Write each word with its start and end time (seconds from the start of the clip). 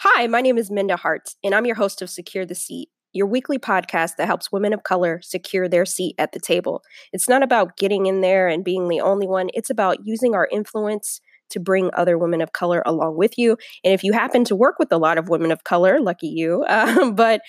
Hi, 0.00 0.26
my 0.26 0.40
name 0.40 0.58
is 0.58 0.70
Minda 0.70 0.96
Harts, 0.96 1.36
and 1.42 1.54
I'm 1.54 1.66
your 1.66 1.76
host 1.76 2.02
of 2.02 2.10
Secure 2.10 2.44
the 2.44 2.54
Seat, 2.54 2.88
your 3.12 3.26
weekly 3.26 3.58
podcast 3.58 4.16
that 4.16 4.26
helps 4.26 4.52
women 4.52 4.72
of 4.72 4.82
color 4.82 5.20
secure 5.22 5.68
their 5.68 5.86
seat 5.86 6.14
at 6.18 6.32
the 6.32 6.40
table. 6.40 6.82
It's 7.12 7.28
not 7.28 7.42
about 7.42 7.76
getting 7.76 8.06
in 8.06 8.20
there 8.20 8.48
and 8.48 8.64
being 8.64 8.88
the 8.88 9.00
only 9.00 9.26
one, 9.26 9.48
it's 9.54 9.70
about 9.70 10.04
using 10.04 10.34
our 10.34 10.48
influence 10.50 11.20
to 11.50 11.60
bring 11.60 11.90
other 11.94 12.18
women 12.18 12.40
of 12.40 12.52
color 12.52 12.82
along 12.84 13.16
with 13.16 13.38
you. 13.38 13.56
And 13.84 13.94
if 13.94 14.02
you 14.02 14.12
happen 14.12 14.44
to 14.44 14.56
work 14.56 14.78
with 14.78 14.90
a 14.92 14.98
lot 14.98 15.16
of 15.16 15.28
women 15.28 15.52
of 15.52 15.64
color, 15.64 16.00
lucky 16.00 16.28
you, 16.28 16.64
uh, 16.64 17.10
but 17.12 17.40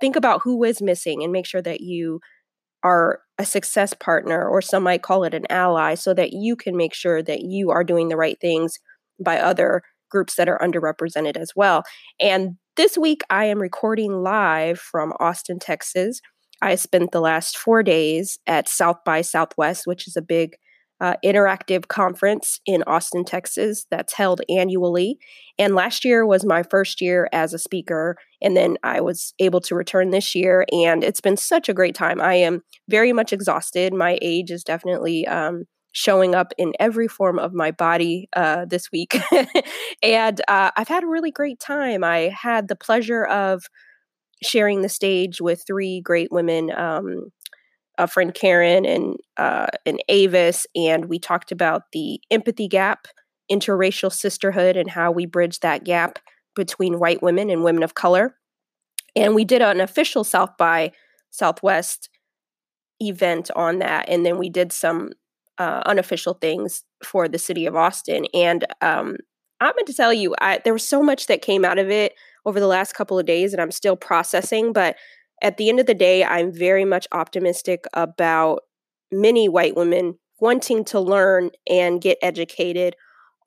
think 0.00 0.16
about 0.16 0.40
who 0.42 0.62
is 0.64 0.80
missing 0.80 1.22
and 1.22 1.32
make 1.32 1.46
sure 1.46 1.62
that 1.62 1.80
you 1.80 2.20
are 2.82 3.20
a 3.38 3.44
success 3.44 3.94
partner, 3.94 4.48
or 4.48 4.62
some 4.62 4.84
might 4.84 5.02
call 5.02 5.24
it 5.24 5.34
an 5.34 5.46
ally, 5.50 5.94
so 5.94 6.14
that 6.14 6.32
you 6.32 6.56
can 6.56 6.76
make 6.76 6.94
sure 6.94 7.22
that 7.22 7.42
you 7.42 7.70
are 7.70 7.84
doing 7.84 8.08
the 8.08 8.16
right 8.16 8.38
things 8.40 8.78
by 9.22 9.38
other 9.38 9.82
groups 10.10 10.34
that 10.36 10.48
are 10.48 10.58
underrepresented 10.58 11.36
as 11.36 11.52
well. 11.56 11.82
And 12.20 12.56
this 12.76 12.98
week, 12.98 13.22
I 13.30 13.46
am 13.46 13.58
recording 13.58 14.22
live 14.22 14.78
from 14.78 15.12
Austin, 15.20 15.58
Texas. 15.58 16.20
I 16.62 16.74
spent 16.74 17.12
the 17.12 17.20
last 17.20 17.56
four 17.56 17.82
days 17.82 18.38
at 18.46 18.68
South 18.68 18.98
by 19.04 19.22
Southwest, 19.22 19.86
which 19.86 20.06
is 20.06 20.16
a 20.16 20.22
big 20.22 20.56
uh, 21.00 21.14
interactive 21.24 21.88
conference 21.88 22.60
in 22.66 22.82
Austin, 22.86 23.24
Texas, 23.24 23.86
that's 23.90 24.12
held 24.12 24.42
annually. 24.50 25.18
And 25.58 25.74
last 25.74 26.04
year 26.04 26.26
was 26.26 26.44
my 26.44 26.62
first 26.62 27.00
year 27.00 27.28
as 27.32 27.54
a 27.54 27.58
speaker. 27.58 28.16
And 28.42 28.56
then 28.56 28.76
I 28.82 29.00
was 29.00 29.32
able 29.38 29.60
to 29.62 29.74
return 29.74 30.10
this 30.10 30.34
year. 30.34 30.66
And 30.70 31.02
it's 31.02 31.22
been 31.22 31.38
such 31.38 31.68
a 31.68 31.74
great 31.74 31.94
time. 31.94 32.20
I 32.20 32.34
am 32.34 32.62
very 32.88 33.12
much 33.12 33.32
exhausted. 33.32 33.94
My 33.94 34.18
age 34.20 34.50
is 34.50 34.62
definitely 34.62 35.26
um, 35.26 35.64
showing 35.92 36.34
up 36.34 36.52
in 36.56 36.72
every 36.78 37.08
form 37.08 37.38
of 37.38 37.52
my 37.52 37.70
body 37.70 38.28
uh, 38.34 38.64
this 38.64 38.90
week. 38.92 39.16
and 40.02 40.40
uh, 40.48 40.70
I've 40.76 40.88
had 40.88 41.02
a 41.02 41.08
really 41.08 41.30
great 41.30 41.58
time. 41.58 42.04
I 42.04 42.32
had 42.34 42.68
the 42.68 42.76
pleasure 42.76 43.24
of 43.24 43.64
sharing 44.42 44.82
the 44.82 44.88
stage 44.88 45.40
with 45.40 45.64
three 45.66 46.00
great 46.00 46.30
women. 46.30 46.70
Um, 46.70 47.32
a 47.98 48.06
friend 48.06 48.32
Karen 48.34 48.86
and 48.86 49.16
uh, 49.36 49.66
and 49.84 50.02
Avis, 50.08 50.66
and 50.74 51.04
we 51.06 51.18
talked 51.18 51.52
about 51.52 51.82
the 51.92 52.20
empathy 52.30 52.66
gap, 52.66 53.06
interracial 53.52 54.12
sisterhood, 54.12 54.76
and 54.76 54.90
how 54.90 55.10
we 55.10 55.26
bridge 55.26 55.60
that 55.60 55.84
gap 55.84 56.18
between 56.56 56.98
white 56.98 57.22
women 57.22 57.50
and 57.50 57.62
women 57.62 57.82
of 57.82 57.94
color. 57.94 58.36
And 59.14 59.34
we 59.34 59.44
did 59.44 59.60
an 59.60 59.80
official 59.80 60.24
South 60.24 60.56
by 60.56 60.92
Southwest 61.30 62.08
event 63.00 63.50
on 63.54 63.80
that, 63.80 64.08
and 64.08 64.24
then 64.24 64.38
we 64.38 64.48
did 64.48 64.72
some 64.72 65.10
uh, 65.60 65.82
unofficial 65.84 66.34
things 66.34 66.82
for 67.04 67.28
the 67.28 67.38
city 67.38 67.66
of 67.66 67.76
Austin. 67.76 68.26
And 68.32 68.64
um, 68.80 69.18
I'm 69.60 69.74
going 69.74 69.84
to 69.84 69.94
tell 69.94 70.12
you, 70.12 70.34
I, 70.40 70.58
there 70.64 70.72
was 70.72 70.88
so 70.88 71.02
much 71.02 71.26
that 71.26 71.42
came 71.42 71.66
out 71.66 71.78
of 71.78 71.90
it 71.90 72.14
over 72.46 72.58
the 72.58 72.66
last 72.66 72.94
couple 72.94 73.18
of 73.18 73.26
days, 73.26 73.52
and 73.52 73.60
I'm 73.60 73.70
still 73.70 73.94
processing. 73.94 74.72
But 74.72 74.96
at 75.42 75.58
the 75.58 75.68
end 75.68 75.78
of 75.78 75.84
the 75.84 75.94
day, 75.94 76.24
I'm 76.24 76.50
very 76.50 76.86
much 76.86 77.06
optimistic 77.12 77.84
about 77.92 78.60
many 79.12 79.50
white 79.50 79.76
women 79.76 80.18
wanting 80.40 80.82
to 80.86 80.98
learn 80.98 81.50
and 81.68 82.00
get 82.00 82.16
educated 82.22 82.96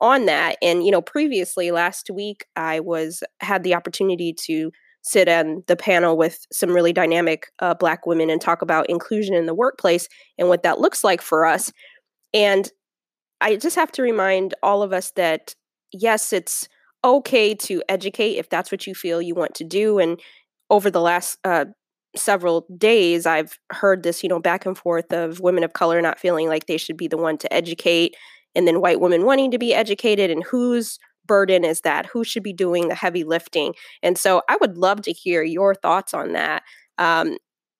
on 0.00 0.26
that. 0.26 0.56
And 0.62 0.84
you 0.84 0.92
know, 0.92 1.02
previously 1.02 1.72
last 1.72 2.10
week, 2.10 2.44
I 2.54 2.78
was 2.78 3.24
had 3.40 3.64
the 3.64 3.74
opportunity 3.74 4.32
to 4.44 4.70
sit 5.04 5.28
on 5.28 5.62
the 5.66 5.76
panel 5.76 6.16
with 6.16 6.46
some 6.50 6.70
really 6.70 6.92
dynamic 6.92 7.48
uh, 7.58 7.74
Black 7.74 8.06
women 8.06 8.30
and 8.30 8.40
talk 8.40 8.62
about 8.62 8.88
inclusion 8.88 9.34
in 9.34 9.46
the 9.46 9.54
workplace 9.54 10.08
and 10.38 10.48
what 10.48 10.62
that 10.62 10.80
looks 10.80 11.04
like 11.04 11.20
for 11.20 11.44
us. 11.44 11.70
And 12.34 12.70
I 13.40 13.56
just 13.56 13.76
have 13.76 13.92
to 13.92 14.02
remind 14.02 14.54
all 14.62 14.82
of 14.82 14.92
us 14.92 15.12
that 15.16 15.54
yes, 15.92 16.32
it's 16.32 16.68
okay 17.04 17.54
to 17.54 17.82
educate 17.88 18.36
if 18.38 18.48
that's 18.50 18.72
what 18.72 18.86
you 18.86 18.94
feel 18.94 19.22
you 19.22 19.34
want 19.34 19.54
to 19.56 19.64
do. 19.64 19.98
And 19.98 20.20
over 20.70 20.90
the 20.90 21.00
last 21.00 21.38
uh, 21.44 21.66
several 22.16 22.66
days, 22.78 23.26
I've 23.26 23.58
heard 23.72 24.02
this, 24.02 24.22
you 24.22 24.28
know, 24.28 24.40
back 24.40 24.66
and 24.66 24.76
forth 24.76 25.12
of 25.12 25.40
women 25.40 25.64
of 25.64 25.72
color 25.72 26.00
not 26.00 26.18
feeling 26.18 26.48
like 26.48 26.66
they 26.66 26.78
should 26.78 26.96
be 26.96 27.08
the 27.08 27.18
one 27.18 27.38
to 27.38 27.52
educate, 27.52 28.16
and 28.54 28.66
then 28.68 28.80
white 28.80 29.00
women 29.00 29.24
wanting 29.24 29.50
to 29.50 29.58
be 29.58 29.74
educated, 29.74 30.30
and 30.30 30.44
whose 30.44 30.98
burden 31.26 31.64
is 31.64 31.80
that? 31.82 32.06
Who 32.06 32.24
should 32.24 32.42
be 32.42 32.52
doing 32.52 32.88
the 32.88 32.94
heavy 32.94 33.24
lifting? 33.24 33.74
And 34.02 34.16
so 34.18 34.42
I 34.48 34.56
would 34.60 34.78
love 34.78 35.02
to 35.02 35.12
hear 35.12 35.42
your 35.42 35.74
thoughts 35.74 36.14
on 36.14 36.32
that. 36.32 36.62
Um, 36.98 37.36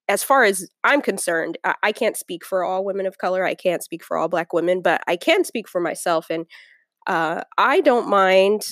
as 0.09 0.23
far 0.23 0.45
as 0.45 0.69
I'm 0.83 1.01
concerned, 1.01 1.59
I, 1.65 1.75
I, 1.83 1.93
can't 1.93 2.17
speak 2.17 2.45
for 2.45 2.65
all 2.65 2.85
women 2.85 3.07
of 3.07 3.19
color. 3.19 3.45
I 3.45 3.55
can't 3.55 3.83
speak 3.83 4.05
for 4.05 4.17
all 4.17 4.29
Black 4.29 4.53
women, 4.53 4.83
but 4.83 5.03
I 5.07 5.17
can 5.17 5.45
speak 5.45 5.69
for 5.69 5.81
myself. 5.81 6.27
And 6.31 6.47
uh, 7.07 7.43
I 7.59 7.81
don't 7.81 8.09
mind 8.09 8.63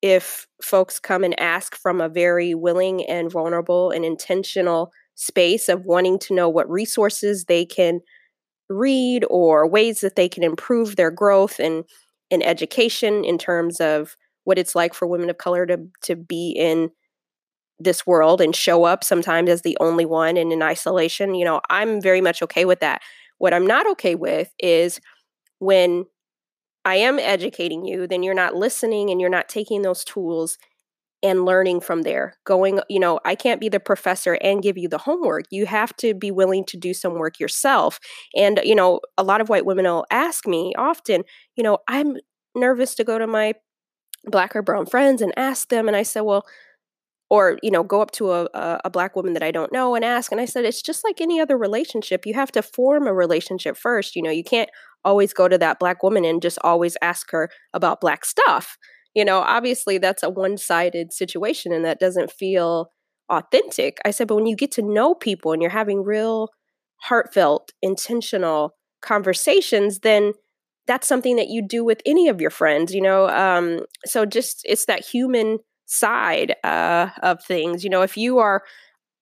if 0.00 0.46
folks 0.62 0.98
come 0.98 1.22
and 1.22 1.38
ask 1.38 1.76
from 1.76 2.00
a 2.00 2.08
very 2.08 2.54
willing 2.54 3.04
and 3.06 3.30
vulnerable 3.30 3.90
and 3.90 4.04
intentional 4.04 4.92
space 5.14 5.68
of 5.68 5.84
wanting 5.84 6.18
to 6.18 6.34
know 6.34 6.48
what 6.48 6.68
resources 6.68 7.44
they 7.44 7.64
can 7.64 8.00
read 8.68 9.24
or 9.30 9.68
ways 9.68 10.00
that 10.00 10.16
they 10.16 10.28
can 10.28 10.42
improve 10.42 10.96
their 10.96 11.10
growth 11.10 11.60
and 11.60 11.84
in 12.30 12.42
education 12.42 13.24
in 13.24 13.38
terms 13.38 13.80
of 13.80 14.16
what 14.44 14.58
it's 14.58 14.74
like 14.74 14.94
for 14.94 15.06
women 15.06 15.30
of 15.30 15.38
color 15.38 15.66
to 15.66 15.78
to 16.02 16.16
be 16.16 16.50
in 16.50 16.90
this 17.78 18.06
world 18.06 18.40
and 18.40 18.54
show 18.54 18.84
up 18.84 19.02
sometimes 19.02 19.50
as 19.50 19.62
the 19.62 19.76
only 19.80 20.04
one 20.04 20.36
and 20.36 20.52
in 20.52 20.62
isolation, 20.62 21.34
you 21.34 21.44
know, 21.44 21.60
I'm 21.68 22.00
very 22.00 22.20
much 22.20 22.42
okay 22.42 22.64
with 22.64 22.80
that. 22.80 23.02
What 23.38 23.52
I'm 23.52 23.66
not 23.66 23.90
okay 23.92 24.14
with 24.14 24.52
is 24.58 25.00
when 25.58 26.04
I 26.84 26.96
am 26.96 27.18
educating 27.18 27.84
you, 27.84 28.06
then 28.06 28.22
you're 28.22 28.34
not 28.34 28.54
listening 28.54 29.10
and 29.10 29.20
you're 29.20 29.30
not 29.30 29.48
taking 29.48 29.82
those 29.82 30.04
tools 30.04 30.58
and 31.22 31.44
learning 31.44 31.80
from 31.80 32.02
there. 32.02 32.34
Going, 32.44 32.80
you 32.88 32.98
know, 32.98 33.20
I 33.24 33.34
can't 33.34 33.60
be 33.60 33.68
the 33.68 33.80
professor 33.80 34.34
and 34.42 34.62
give 34.62 34.76
you 34.76 34.88
the 34.88 34.98
homework. 34.98 35.44
You 35.50 35.66
have 35.66 35.94
to 35.96 36.14
be 36.14 36.30
willing 36.30 36.64
to 36.66 36.76
do 36.76 36.92
some 36.92 37.14
work 37.14 37.38
yourself. 37.38 38.00
And, 38.34 38.60
you 38.64 38.74
know, 38.74 39.00
a 39.16 39.22
lot 39.22 39.40
of 39.40 39.48
white 39.48 39.64
women 39.64 39.84
will 39.84 40.06
ask 40.10 40.46
me 40.46 40.72
often, 40.76 41.22
you 41.56 41.62
know, 41.62 41.78
I'm 41.88 42.16
nervous 42.54 42.94
to 42.96 43.04
go 43.04 43.18
to 43.18 43.26
my 43.26 43.54
black 44.24 44.54
or 44.54 44.62
brown 44.62 44.86
friends 44.86 45.22
and 45.22 45.32
ask 45.36 45.68
them. 45.68 45.86
And 45.86 45.96
I 45.96 46.02
said, 46.02 46.22
well, 46.22 46.44
or 47.32 47.58
you 47.62 47.70
know 47.70 47.82
go 47.82 48.02
up 48.02 48.10
to 48.10 48.30
a, 48.30 48.46
a, 48.84 48.90
black 48.90 49.16
woman 49.16 49.32
that 49.32 49.42
i 49.42 49.50
don't 49.50 49.72
know 49.72 49.94
and 49.94 50.04
ask 50.04 50.30
and 50.30 50.40
i 50.40 50.44
said 50.44 50.66
it's 50.66 50.82
just 50.82 51.02
like 51.02 51.20
any 51.20 51.40
other 51.40 51.56
relationship. 51.56 52.26
You 52.26 52.34
have 52.34 52.52
to 52.52 52.62
form 52.62 53.06
a 53.06 53.14
relationship 53.14 53.76
first 53.76 54.14
you 54.14 54.22
know 54.22 54.30
you 54.30 54.44
can't 54.44 54.68
always 55.04 55.32
go 55.32 55.48
to 55.48 55.58
that 55.58 55.80
black 55.80 56.02
woman 56.02 56.24
and 56.24 56.42
just 56.42 56.58
always 56.62 56.96
ask 57.02 57.30
her 57.32 57.50
about 57.72 58.00
black 58.00 58.24
stuff. 58.24 58.76
You 59.14 59.24
know 59.24 59.38
obviously 59.38 59.98
that's 59.98 60.22
a 60.22 60.30
one-sided 60.30 61.12
situation 61.12 61.72
and 61.72 61.84
that 61.84 61.98
doesn't 61.98 62.30
feel 62.30 62.90
authentic. 63.30 63.98
I 64.04 64.10
said 64.10 64.28
but 64.28 64.36
when 64.36 64.46
you 64.46 64.54
get 64.54 64.72
to 64.72 64.82
know 64.82 65.14
people 65.14 65.52
and 65.52 65.62
you're 65.62 65.70
having 65.70 66.04
real 66.04 66.50
heartfelt 67.00 67.72
intentional 67.80 68.74
conversations 69.00 70.00
then 70.00 70.34
that's 70.86 71.08
something 71.08 71.36
that 71.36 71.48
you 71.48 71.66
do 71.66 71.82
with 71.82 72.00
any 72.04 72.28
of 72.28 72.40
your 72.40 72.50
friends 72.50 72.94
you 72.94 73.00
know 73.00 73.28
um, 73.28 73.80
so 74.04 74.24
just 74.24 74.60
it's 74.64 74.84
that 74.84 75.04
human 75.04 75.58
side 75.92 76.54
uh, 76.64 77.08
of 77.22 77.44
things. 77.44 77.84
You 77.84 77.90
know, 77.90 78.02
if 78.02 78.16
you 78.16 78.38
are 78.38 78.62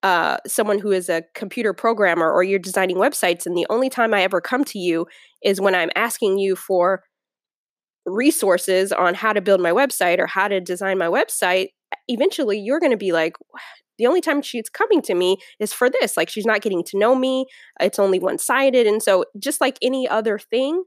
uh, 0.02 0.38
someone 0.46 0.78
who 0.78 0.92
is 0.92 1.08
a 1.08 1.24
computer 1.34 1.72
programmer 1.72 2.30
or 2.30 2.42
you're 2.42 2.58
designing 2.58 2.96
websites, 2.96 3.44
and 3.44 3.56
the 3.56 3.66
only 3.68 3.90
time 3.90 4.14
I 4.14 4.22
ever 4.22 4.40
come 4.40 4.64
to 4.64 4.78
you 4.78 5.06
is 5.42 5.60
when 5.60 5.74
I'm 5.74 5.90
asking 5.96 6.38
you 6.38 6.56
for 6.56 7.02
resources 8.06 8.92
on 8.92 9.14
how 9.14 9.32
to 9.32 9.40
build 9.40 9.60
my 9.60 9.72
website 9.72 10.18
or 10.18 10.26
how 10.26 10.48
to 10.48 10.60
design 10.60 10.96
my 10.96 11.06
website, 11.06 11.68
eventually 12.08 12.58
you're 12.58 12.80
going 12.80 12.92
to 12.92 12.96
be 12.96 13.12
like, 13.12 13.34
the 13.98 14.06
only 14.06 14.22
time 14.22 14.40
she's 14.40 14.70
coming 14.70 15.02
to 15.02 15.14
me 15.14 15.36
is 15.58 15.72
for 15.72 15.90
this. 15.90 16.16
Like, 16.16 16.30
she's 16.30 16.46
not 16.46 16.62
getting 16.62 16.82
to 16.84 16.98
know 16.98 17.14
me. 17.14 17.46
It's 17.80 17.98
only 17.98 18.18
one 18.18 18.38
sided. 18.38 18.86
And 18.86 19.02
so, 19.02 19.24
just 19.38 19.60
like 19.60 19.76
any 19.82 20.08
other 20.08 20.38
thing, 20.38 20.84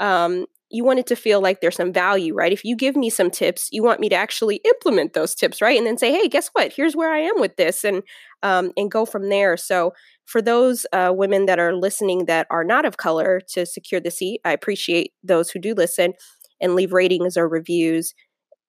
um, 0.00 0.44
you 0.72 0.84
want 0.84 0.98
it 0.98 1.06
to 1.08 1.16
feel 1.16 1.40
like 1.40 1.60
there's 1.60 1.76
some 1.76 1.92
value, 1.92 2.34
right? 2.34 2.52
If 2.52 2.64
you 2.64 2.74
give 2.76 2.96
me 2.96 3.10
some 3.10 3.30
tips, 3.30 3.68
you 3.70 3.82
want 3.82 4.00
me 4.00 4.08
to 4.08 4.16
actually 4.16 4.60
implement 4.64 5.12
those 5.12 5.34
tips, 5.34 5.60
right? 5.60 5.76
And 5.76 5.86
then 5.86 5.98
say, 5.98 6.10
hey, 6.10 6.28
guess 6.28 6.48
what? 6.54 6.72
Here's 6.72 6.96
where 6.96 7.12
I 7.12 7.18
am 7.18 7.38
with 7.38 7.56
this, 7.56 7.84
and 7.84 8.02
um, 8.42 8.72
and 8.76 8.90
go 8.90 9.04
from 9.04 9.28
there. 9.28 9.56
So 9.56 9.92
for 10.24 10.42
those 10.42 10.86
uh, 10.92 11.12
women 11.14 11.46
that 11.46 11.58
are 11.58 11.74
listening 11.74 12.24
that 12.26 12.46
are 12.50 12.64
not 12.64 12.84
of 12.84 12.96
color 12.96 13.40
to 13.50 13.66
secure 13.66 14.00
the 14.00 14.10
seat, 14.10 14.40
I 14.44 14.52
appreciate 14.52 15.12
those 15.22 15.50
who 15.50 15.58
do 15.60 15.74
listen 15.74 16.14
and 16.60 16.74
leave 16.74 16.92
ratings 16.92 17.36
or 17.36 17.48
reviews. 17.48 18.14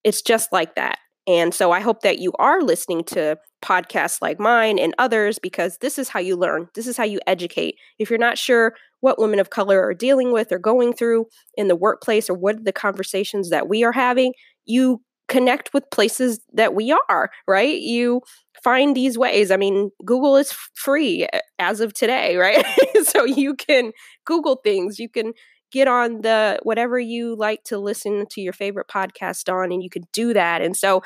It's 0.03 0.21
just 0.21 0.51
like 0.51 0.75
that. 0.75 0.97
And 1.27 1.53
so 1.53 1.71
I 1.71 1.79
hope 1.79 2.01
that 2.01 2.19
you 2.19 2.33
are 2.37 2.61
listening 2.61 3.03
to 3.05 3.37
podcasts 3.63 4.21
like 4.21 4.39
mine 4.39 4.77
and 4.77 4.93
others 4.97 5.39
because 5.39 5.77
this 5.77 5.97
is 5.97 6.09
how 6.09 6.19
you 6.19 6.35
learn. 6.35 6.67
This 6.75 6.85
is 6.85 6.97
how 6.97 7.05
you 7.05 7.19
educate. 7.27 7.75
If 7.97 8.09
you're 8.09 8.19
not 8.19 8.37
sure 8.37 8.75
what 8.99 9.19
women 9.19 9.39
of 9.39 9.49
color 9.49 9.81
are 9.81 9.93
dealing 9.93 10.31
with 10.33 10.51
or 10.51 10.59
going 10.59 10.93
through 10.93 11.27
in 11.55 11.67
the 11.69 11.75
workplace 11.75 12.29
or 12.29 12.33
what 12.33 12.57
are 12.57 12.63
the 12.63 12.73
conversations 12.73 13.49
that 13.49 13.69
we 13.69 13.83
are 13.83 13.93
having, 13.93 14.33
you 14.65 15.01
connect 15.29 15.73
with 15.73 15.89
places 15.91 16.39
that 16.53 16.75
we 16.75 16.95
are, 17.09 17.29
right? 17.47 17.79
You 17.79 18.21
find 18.63 18.95
these 18.95 19.17
ways. 19.17 19.51
I 19.51 19.57
mean, 19.57 19.91
Google 20.05 20.35
is 20.37 20.51
free 20.73 21.27
eh, 21.31 21.39
as 21.59 21.79
of 21.79 21.93
today, 21.93 22.35
right? 22.37 22.65
so 23.03 23.23
you 23.23 23.55
can 23.55 23.91
Google 24.25 24.57
things, 24.63 24.99
you 24.99 25.09
can 25.09 25.33
get 25.73 25.89
on 25.89 26.21
the 26.21 26.57
whatever 26.63 26.97
you 26.97 27.35
like 27.35 27.63
to 27.65 27.77
listen 27.77 28.25
to 28.29 28.39
your 28.39 28.53
favorite 28.53 28.87
podcast 28.87 29.51
on 29.51 29.71
and 29.71 29.83
you 29.83 29.89
could 29.89 30.05
do 30.13 30.33
that 30.33 30.61
and 30.61 30.77
so 30.77 31.01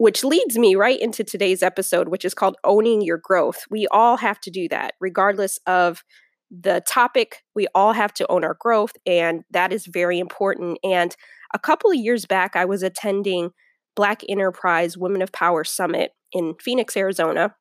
which 0.00 0.24
leads 0.24 0.56
me 0.56 0.76
right 0.76 0.98
into 0.98 1.22
today's 1.22 1.62
episode, 1.62 2.08
which 2.08 2.24
is 2.24 2.32
called 2.32 2.56
Owning 2.64 3.02
Your 3.02 3.20
Growth. 3.22 3.64
We 3.70 3.86
all 3.88 4.16
have 4.16 4.40
to 4.40 4.50
do 4.50 4.66
that, 4.70 4.94
regardless 4.98 5.58
of 5.66 6.02
the 6.50 6.82
topic. 6.88 7.42
We 7.54 7.66
all 7.74 7.92
have 7.92 8.14
to 8.14 8.30
own 8.30 8.42
our 8.42 8.56
growth, 8.58 8.92
and 9.04 9.42
that 9.50 9.74
is 9.74 9.84
very 9.84 10.18
important. 10.18 10.78
And 10.82 11.14
a 11.52 11.58
couple 11.58 11.90
of 11.90 11.98
years 11.98 12.24
back, 12.24 12.56
I 12.56 12.64
was 12.64 12.82
attending 12.82 13.50
Black 13.94 14.22
Enterprise 14.26 14.96
Women 14.96 15.20
of 15.20 15.32
Power 15.32 15.64
Summit 15.64 16.12
in 16.32 16.54
Phoenix, 16.58 16.96
Arizona. 16.96 17.54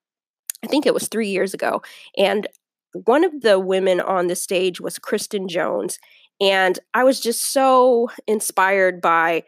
I 0.64 0.68
think 0.68 0.86
it 0.86 0.94
was 0.94 1.10
three 1.10 1.28
years 1.28 1.54
ago. 1.54 1.82
And 2.18 2.48
one 2.94 3.24
of 3.24 3.42
the 3.42 3.60
women 3.60 4.00
on 4.00 4.28
the 4.28 4.36
stage 4.36 4.82
was 4.82 5.00
Kristen 5.00 5.48
Jones. 5.48 6.00
And 6.42 6.80
I 6.94 7.04
was 7.04 7.20
just 7.20 7.52
so 7.52 8.10
inspired 8.28 9.02
by 9.02 9.44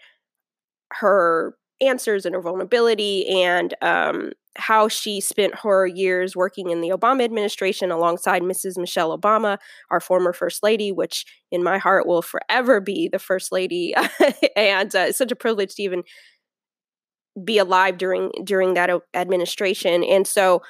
her 0.93 1.55
answers 1.79 2.25
and 2.25 2.35
her 2.35 2.41
vulnerability 2.41 3.27
and 3.27 3.73
um, 3.81 4.31
how 4.57 4.87
she 4.87 5.21
spent 5.21 5.55
her 5.59 5.87
years 5.87 6.35
working 6.35 6.69
in 6.69 6.81
the 6.81 6.89
Obama 6.89 7.23
administration 7.23 7.91
alongside 7.91 8.43
Mrs. 8.43 8.77
Michelle 8.77 9.17
Obama, 9.17 9.57
our 9.89 9.99
former 9.99 10.33
First 10.33 10.61
Lady, 10.61 10.91
which 10.91 11.25
in 11.51 11.63
my 11.63 11.77
heart 11.77 12.05
will 12.05 12.21
forever 12.21 12.79
be 12.81 13.07
the 13.07 13.19
First 13.19 13.51
Lady. 13.51 13.93
and 14.55 14.95
uh, 14.95 15.05
it's 15.07 15.17
such 15.17 15.31
a 15.31 15.35
privilege 15.35 15.75
to 15.75 15.83
even 15.83 16.03
be 17.43 17.57
alive 17.57 17.97
during 17.97 18.29
during 18.43 18.73
that 18.73 18.89
administration. 19.13 20.03
And 20.03 20.27
so 20.27 20.61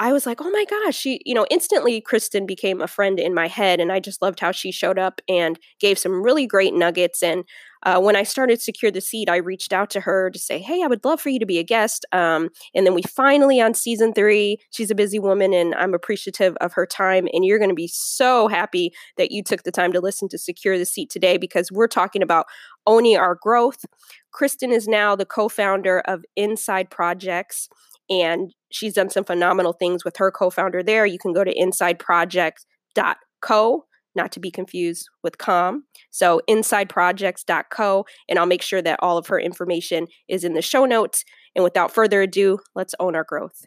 I 0.00 0.12
was 0.12 0.26
like, 0.26 0.40
oh 0.40 0.50
my 0.50 0.64
gosh, 0.64 0.96
she, 0.96 1.20
you 1.26 1.34
know, 1.34 1.46
instantly 1.50 2.00
Kristen 2.00 2.46
became 2.46 2.80
a 2.80 2.86
friend 2.86 3.18
in 3.18 3.34
my 3.34 3.48
head. 3.48 3.80
And 3.80 3.90
I 3.90 3.98
just 3.98 4.22
loved 4.22 4.38
how 4.38 4.52
she 4.52 4.70
showed 4.70 4.98
up 4.98 5.20
and 5.28 5.58
gave 5.80 5.98
some 5.98 6.22
really 6.22 6.46
great 6.46 6.72
nuggets. 6.72 7.20
And 7.20 7.44
uh, 7.82 8.00
when 8.00 8.14
I 8.14 8.22
started 8.22 8.60
Secure 8.60 8.92
the 8.92 9.00
Seat, 9.00 9.28
I 9.28 9.36
reached 9.36 9.72
out 9.72 9.90
to 9.90 10.00
her 10.00 10.30
to 10.30 10.38
say, 10.38 10.60
hey, 10.60 10.82
I 10.82 10.86
would 10.86 11.04
love 11.04 11.20
for 11.20 11.30
you 11.30 11.40
to 11.40 11.46
be 11.46 11.58
a 11.58 11.64
guest. 11.64 12.06
Um, 12.12 12.50
and 12.74 12.86
then 12.86 12.94
we 12.94 13.02
finally, 13.02 13.60
on 13.60 13.74
season 13.74 14.12
three, 14.12 14.58
she's 14.70 14.90
a 14.90 14.96
busy 14.96 15.18
woman 15.18 15.52
and 15.52 15.74
I'm 15.74 15.94
appreciative 15.94 16.56
of 16.60 16.72
her 16.74 16.86
time. 16.86 17.28
And 17.32 17.44
you're 17.44 17.58
going 17.58 17.70
to 17.70 17.74
be 17.74 17.90
so 17.92 18.46
happy 18.46 18.92
that 19.16 19.32
you 19.32 19.42
took 19.42 19.64
the 19.64 19.72
time 19.72 19.92
to 19.92 20.00
listen 20.00 20.28
to 20.28 20.38
Secure 20.38 20.78
the 20.78 20.86
Seat 20.86 21.10
today 21.10 21.38
because 21.38 21.72
we're 21.72 21.88
talking 21.88 22.22
about 22.22 22.46
owning 22.86 23.16
our 23.16 23.36
growth. 23.40 23.84
Kristen 24.32 24.70
is 24.70 24.86
now 24.86 25.16
the 25.16 25.26
co 25.26 25.48
founder 25.48 26.00
of 26.00 26.24
Inside 26.36 26.90
Projects 26.90 27.68
and 28.10 28.52
she's 28.70 28.94
done 28.94 29.10
some 29.10 29.24
phenomenal 29.24 29.72
things 29.72 30.04
with 30.04 30.16
her 30.18 30.30
co-founder 30.30 30.82
there. 30.82 31.06
You 31.06 31.18
can 31.18 31.32
go 31.32 31.42
to 31.44 31.54
insideprojects.co, 31.54 33.84
not 34.14 34.32
to 34.32 34.40
be 34.40 34.50
confused 34.50 35.08
with 35.22 35.38
com. 35.38 35.84
So 36.10 36.42
insideprojects.co, 36.48 38.04
and 38.28 38.38
I'll 38.38 38.46
make 38.46 38.62
sure 38.62 38.82
that 38.82 38.98
all 39.00 39.16
of 39.18 39.26
her 39.28 39.40
information 39.40 40.08
is 40.28 40.44
in 40.44 40.52
the 40.54 40.62
show 40.62 40.84
notes. 40.84 41.24
And 41.54 41.64
without 41.64 41.92
further 41.92 42.22
ado, 42.22 42.58
let's 42.74 42.94
own 43.00 43.16
our 43.16 43.24
growth. 43.24 43.64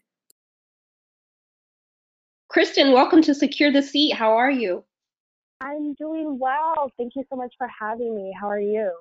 Kristen, 2.50 2.92
welcome 2.92 3.21
to 3.24 3.33
Secure 3.33 3.71
the 3.71 3.81
Seat. 3.81 4.13
How 4.13 4.33
are 4.33 4.51
you? 4.51 4.83
I'm 5.62 5.94
doing 5.94 6.38
well. 6.39 6.92
Thank 6.97 7.13
you 7.15 7.24
so 7.30 7.38
much 7.38 7.54
for 7.57 7.68
having 7.68 8.15
me. 8.15 8.36
How 8.39 8.50
are 8.50 8.59
you? 8.59 8.92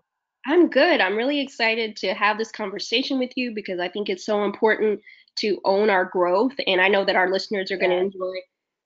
I'm 0.47 0.69
good. 0.69 1.01
I'm 1.01 1.17
really 1.17 1.41
excited 1.41 1.97
to 1.97 2.15
have 2.15 2.39
this 2.39 2.51
conversation 2.51 3.19
with 3.19 3.31
you 3.37 3.53
because 3.55 3.79
I 3.81 3.89
think 3.89 4.09
it's 4.09 4.25
so 4.25 4.45
important 4.45 5.01
to 5.37 5.61
own 5.65 5.91
our 5.91 6.05
growth. 6.05 6.53
And 6.67 6.81
I 6.81 6.89
know 6.89 7.05
that 7.05 7.17
our 7.17 7.31
listeners 7.31 7.71
are 7.71 7.77
going 7.77 7.91
to 7.91 7.97
enjoy 7.97 8.35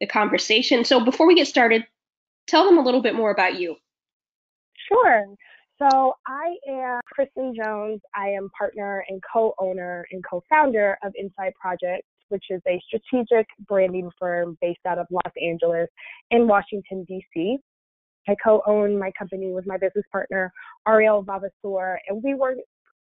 the 0.01 0.07
conversation. 0.07 0.85
So 0.85 1.05
before 1.05 1.27
we 1.27 1.35
get 1.35 1.47
started, 1.47 1.85
tell 2.47 2.65
them 2.65 2.79
a 2.79 2.83
little 2.83 3.03
bit 3.03 3.15
more 3.15 3.31
about 3.31 3.59
you. 3.59 3.77
Sure. 4.89 5.25
So 5.79 6.15
I 6.27 6.55
am 6.69 7.01
Kristen 7.13 7.55
Jones. 7.55 8.01
I 8.15 8.29
am 8.29 8.49
partner 8.57 9.05
and 9.09 9.21
co-owner 9.33 10.07
and 10.13 10.23
co-founder 10.29 10.99
of 11.03 11.13
Inside 11.17 11.53
Projects, 11.61 12.07
which 12.29 12.45
is 12.51 12.61
a 12.69 12.81
strategic 12.87 13.47
branding 13.67 14.11
firm 14.19 14.57
based 14.61 14.81
out 14.87 14.99
of 14.99 15.07
Los 15.11 15.33
Angeles 15.43 15.89
and 16.31 16.49
Washington, 16.49 17.05
D.C. 17.09 17.59
I 18.29 18.37
co-own 18.43 18.99
my 18.99 19.11
company 19.19 19.53
with 19.53 19.67
my 19.67 19.77
business 19.77 20.05
partner, 20.13 20.53
Ariel 20.87 21.25
Vavasour, 21.25 21.97
and 22.09 22.23
we 22.23 22.35
work 22.35 22.57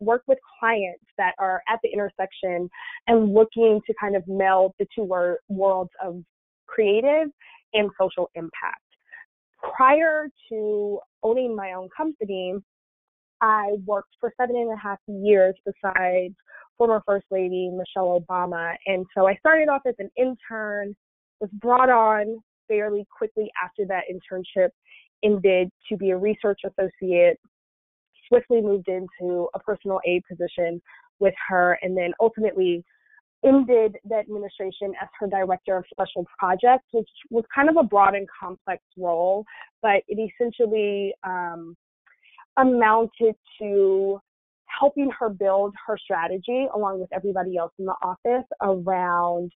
work 0.01 0.23
with 0.27 0.39
clients 0.59 1.05
that 1.19 1.35
are 1.39 1.63
at 1.69 1.79
the 1.83 1.91
intersection 1.91 2.69
and 3.07 3.33
looking 3.33 3.81
to 3.87 3.95
kind 4.01 4.17
of 4.17 4.23
meld 4.27 4.73
the 4.79 4.87
two 4.95 5.05
wor- 5.05 5.41
worlds 5.49 5.91
of 6.05 6.23
creative 6.67 7.29
and 7.73 7.91
social 8.01 8.31
impact. 8.35 8.83
Prior 9.77 10.29
to 10.51 10.99
owning 11.23 11.57
my 11.57 11.73
own 11.73 11.89
company, 11.97 12.55
I 13.41 13.77
worked 13.85 14.15
for 14.21 14.33
seven 14.41 14.57
and 14.57 14.73
a 14.73 14.77
half 14.77 14.99
years 15.07 15.55
beside 15.65 16.35
former 16.79 17.03
First 17.07 17.27
Lady 17.31 17.71
Michelle 17.71 18.21
Obama. 18.21 18.75
And 18.87 19.07
so 19.17 19.27
I 19.27 19.35
started 19.37 19.69
off 19.69 19.83
as 19.87 19.95
an 19.99 20.11
intern, 20.17 20.95
was 21.41 21.51
brought 21.55 21.91
on 21.91 22.39
fairly 22.69 23.07
quickly 23.17 23.51
after 23.63 23.87
that 23.87 24.05
internship 24.11 24.71
ended 25.23 25.71
to 25.89 25.97
be 25.97 26.11
a 26.11 26.17
research 26.17 26.61
associate 26.65 27.39
swiftly 28.29 28.61
moved 28.61 28.89
into 28.89 29.49
a 29.55 29.59
personal 29.59 30.01
aid 30.07 30.23
position 30.29 30.81
with 31.19 31.35
her 31.49 31.79
and 31.83 31.97
then 31.97 32.13
ultimately 32.21 32.85
ended 33.45 33.97
the 34.09 34.17
administration 34.17 34.93
as 35.01 35.09
her 35.21 35.27
director 35.27 35.77
of 35.77 35.85
special 35.91 36.27
projects, 36.39 36.87
which 36.93 37.09
was 37.31 37.45
kind 37.55 37.69
of 37.69 37.77
a 37.77 37.83
broad 37.83 38.15
and 38.15 38.27
complex 38.39 38.83
role, 38.97 39.45
but 39.83 40.03
it 40.09 40.19
essentially 40.19 41.15
um, 41.25 41.77
amounted 42.57 43.35
to 43.61 44.21
helping 44.67 45.11
her 45.19 45.29
build 45.29 45.75
her 45.87 45.97
strategy 45.97 46.67
along 46.75 47.01
with 47.01 47.09
everybody 47.13 47.57
else 47.57 47.73
in 47.79 47.85
the 47.85 47.95
office 48.03 48.47
around 48.63 49.53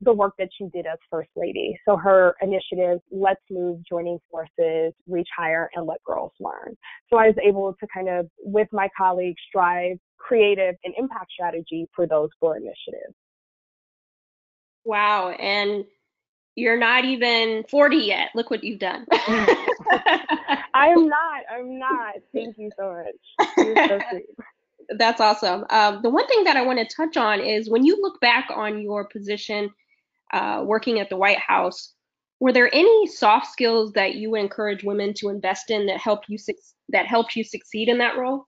the 0.00 0.12
work 0.12 0.34
that 0.38 0.48
she 0.56 0.66
did 0.72 0.86
as 0.86 0.98
First 1.10 1.30
Lady. 1.36 1.78
So 1.88 1.96
her 1.96 2.34
initiative, 2.42 3.00
Let's 3.10 3.40
Move, 3.50 3.80
Joining 3.88 4.18
Forces, 4.30 4.92
Reach 5.08 5.28
Higher, 5.36 5.70
and 5.74 5.86
Let 5.86 6.02
Girls 6.04 6.32
Learn. 6.38 6.76
So 7.10 7.18
I 7.18 7.28
was 7.28 7.36
able 7.42 7.74
to 7.80 7.86
kind 7.92 8.08
of, 8.08 8.28
with 8.38 8.68
my 8.72 8.88
colleagues, 8.96 9.40
drive 9.52 9.96
creative 10.18 10.74
and 10.84 10.94
impact 10.98 11.32
strategy 11.32 11.88
for 11.94 12.06
those 12.06 12.28
four 12.40 12.56
initiatives. 12.56 13.14
Wow. 14.84 15.30
And 15.30 15.84
you're 16.56 16.78
not 16.78 17.04
even 17.04 17.64
40 17.70 17.96
yet. 17.96 18.30
Look 18.34 18.50
what 18.50 18.64
you've 18.64 18.78
done. 18.78 19.06
I 19.12 20.88
am 20.88 21.08
not. 21.08 21.42
I'm 21.50 21.78
not. 21.78 22.14
Thank 22.34 22.56
you 22.58 22.70
so 22.78 22.92
much. 23.38 23.48
You're 23.58 23.88
so 23.88 23.98
sweet. 24.10 24.26
That's 24.96 25.20
awesome. 25.20 25.64
Um, 25.70 26.00
the 26.02 26.10
one 26.10 26.26
thing 26.28 26.44
that 26.44 26.56
I 26.56 26.62
want 26.62 26.78
to 26.78 26.96
touch 26.96 27.16
on 27.16 27.40
is 27.40 27.68
when 27.68 27.84
you 27.84 28.00
look 28.00 28.20
back 28.20 28.48
on 28.54 28.80
your 28.80 29.06
position 29.08 29.70
uh, 30.32 30.62
working 30.64 31.00
at 31.00 31.08
the 31.08 31.16
White 31.16 31.38
House, 31.38 31.94
were 32.40 32.52
there 32.52 32.72
any 32.74 33.06
soft 33.06 33.46
skills 33.46 33.92
that 33.92 34.16
you 34.16 34.34
encourage 34.34 34.84
women 34.84 35.14
to 35.14 35.28
invest 35.28 35.70
in 35.70 35.86
that 35.86 35.98
help 35.98 36.20
you 36.28 36.38
that 36.90 37.06
helped 37.06 37.34
you 37.34 37.44
succeed 37.44 37.88
in 37.88 37.98
that 37.98 38.16
role? 38.16 38.46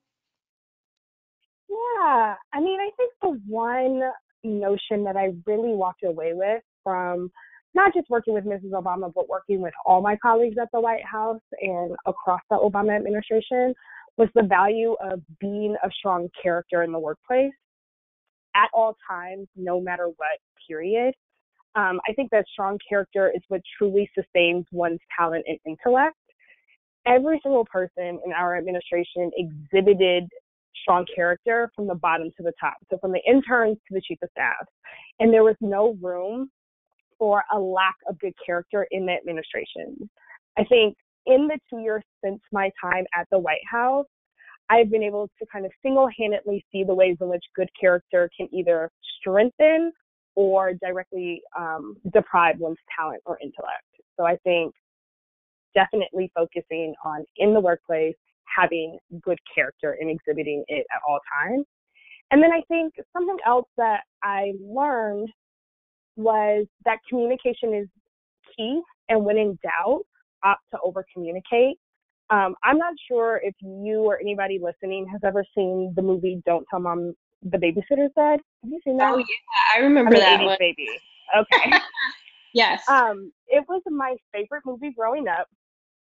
Yeah, 1.69 2.35
I 2.53 2.61
mean, 2.61 2.81
I 2.81 2.91
think 2.97 3.13
the 3.23 3.41
one 3.47 4.03
notion 4.45 5.05
that 5.05 5.17
I 5.17 5.33
really 5.47 5.75
walked 5.75 6.05
away 6.05 6.33
with 6.35 6.63
from 6.85 7.31
not 7.75 7.93
just 7.95 8.09
working 8.09 8.35
with 8.35 8.45
Mrs. 8.45 8.71
Obama, 8.71 9.13
but 9.15 9.29
working 9.29 9.61
with 9.61 9.75
all 9.85 10.01
my 10.01 10.17
colleagues 10.17 10.57
at 10.61 10.69
the 10.73 10.81
White 10.81 11.05
House 11.05 11.41
and 11.61 11.95
across 12.07 12.41
the 12.51 12.57
Obama 12.57 12.97
administration 12.97 13.75
was 14.17 14.29
the 14.35 14.43
value 14.43 14.97
of 15.01 15.21
being 15.39 15.77
a 15.85 15.91
strong 15.97 16.29
character 16.43 16.83
in 16.83 16.93
the 16.93 16.99
workplace 16.99 17.53
at 18.57 18.69
all 18.73 18.97
times, 19.09 19.47
no 19.55 19.81
matter 19.81 20.07
what 20.07 20.39
period. 20.67 21.15
Um, 21.79 22.01
I 22.09 22.13
think 22.15 22.31
that 22.31 22.45
strong 22.53 22.77
character 22.89 23.31
is 23.33 23.43
what 23.47 23.61
truly 23.77 24.11
sustains 24.13 24.67
one's 24.73 24.99
talent 25.17 25.45
and 25.47 25.59
intellect. 25.65 26.17
Every 27.07 27.39
single 27.41 27.65
person 27.67 28.19
in 28.25 28.33
our 28.37 28.57
administration 28.57 29.31
exhibited 29.37 30.25
strong 30.83 31.07
character 31.15 31.71
from 31.77 31.87
the 31.87 31.95
bottom 31.95 32.31
to 32.37 32.43
the 32.43 32.53
top. 32.61 32.75
So 32.91 32.99
from 32.99 33.13
the 33.13 33.21
interns 33.25 33.77
to 33.87 33.95
the 33.95 34.01
chief 34.01 34.19
of 34.23 34.29
staff. 34.33 34.67
And 35.21 35.33
there 35.33 35.45
was 35.45 35.55
no 35.61 35.97
room 36.03 36.51
for 37.17 37.45
a 37.53 37.59
lack 37.59 37.95
of 38.09 38.19
good 38.19 38.35
character 38.45 38.89
in 38.91 39.07
the 39.07 39.13
administration. 39.13 40.11
I 40.57 40.65
think 40.65 40.97
in 41.27 41.47
the 41.47 41.59
two 41.71 41.81
years 41.81 42.03
since 42.25 42.41
my 42.51 42.71
time 42.83 43.05
at 43.15 43.29
the 43.31 43.39
White 43.39 43.65
House, 43.71 44.07
I've 44.69 44.91
been 44.91 45.05
able 45.05 45.31
to 45.39 45.47
kind 45.51 45.65
of 45.65 45.71
single 45.81 46.09
handedly 46.19 46.65
see 46.73 46.83
the 46.83 46.95
ways 46.95 47.17
in 47.21 47.29
which 47.29 47.45
good 47.55 47.71
character 47.81 48.29
can 48.37 48.49
either 48.53 48.91
strengthen 49.21 49.93
or 50.39 50.73
directly 50.75 51.43
um, 51.59 51.97
deprive 52.13 52.61
one's 52.61 52.79
talent 52.97 53.21
or 53.27 53.37
intellect. 53.43 53.83
So 54.17 54.25
I 54.25 54.37
think 54.45 54.73
definitely 55.75 56.31
focusing 56.33 56.95
on 57.05 57.25
in 57.39 57.53
the 57.53 57.59
workplace 57.59 58.15
having 58.45 58.99
good 59.21 59.39
character 59.53 59.97
and 60.01 60.09
exhibiting 60.09 60.63
it 60.69 60.87
at 60.95 61.01
all 61.07 61.19
times. 61.43 61.67
And 62.31 62.41
then 62.41 62.53
I 62.53 62.61
think 62.69 62.95
something 63.13 63.37
else 63.45 63.67
that 63.79 64.03
I 64.23 64.53
learned 64.63 65.29
was 66.15 66.67
that 66.85 66.99
communication 67.09 67.75
is 67.75 67.89
key. 68.57 68.81
And 69.09 69.25
when 69.25 69.39
in 69.39 69.59
doubt, 69.65 70.03
opt 70.45 70.63
to 70.73 70.79
over 70.85 71.05
communicate. 71.13 71.79
Um, 72.31 72.55
I'm 72.63 72.79
not 72.79 72.95
sure 73.09 73.41
if 73.43 73.55
you 73.61 74.05
or 74.05 74.21
anybody 74.21 74.61
listening 74.63 75.09
has 75.11 75.21
ever 75.25 75.45
seen 75.53 75.93
the 75.97 76.03
movie 76.03 76.41
Don't 76.47 76.65
Tell 76.71 76.79
Mom 76.79 77.15
The 77.43 77.59
Babysitter's 77.59 78.13
Dead. 78.17 78.41
Have 78.63 78.71
you 78.71 78.81
seen 78.85 78.97
that? 78.97 79.13
Oh 79.15 79.19
yeah, 79.19 79.25
I 79.77 79.79
remember 79.81 80.15
I'm 80.15 80.21
that 80.21 80.41
80s 80.41 80.47
one. 80.47 80.57
baby. 80.59 80.89
Okay. 81.37 81.73
Yes. 82.55 82.83
um, 82.89 83.31
it 83.49 83.63
was 83.69 83.83
my 83.87 84.17
favorite 84.33 84.63
movie 84.65 84.91
growing 84.91 85.29
up. 85.29 85.47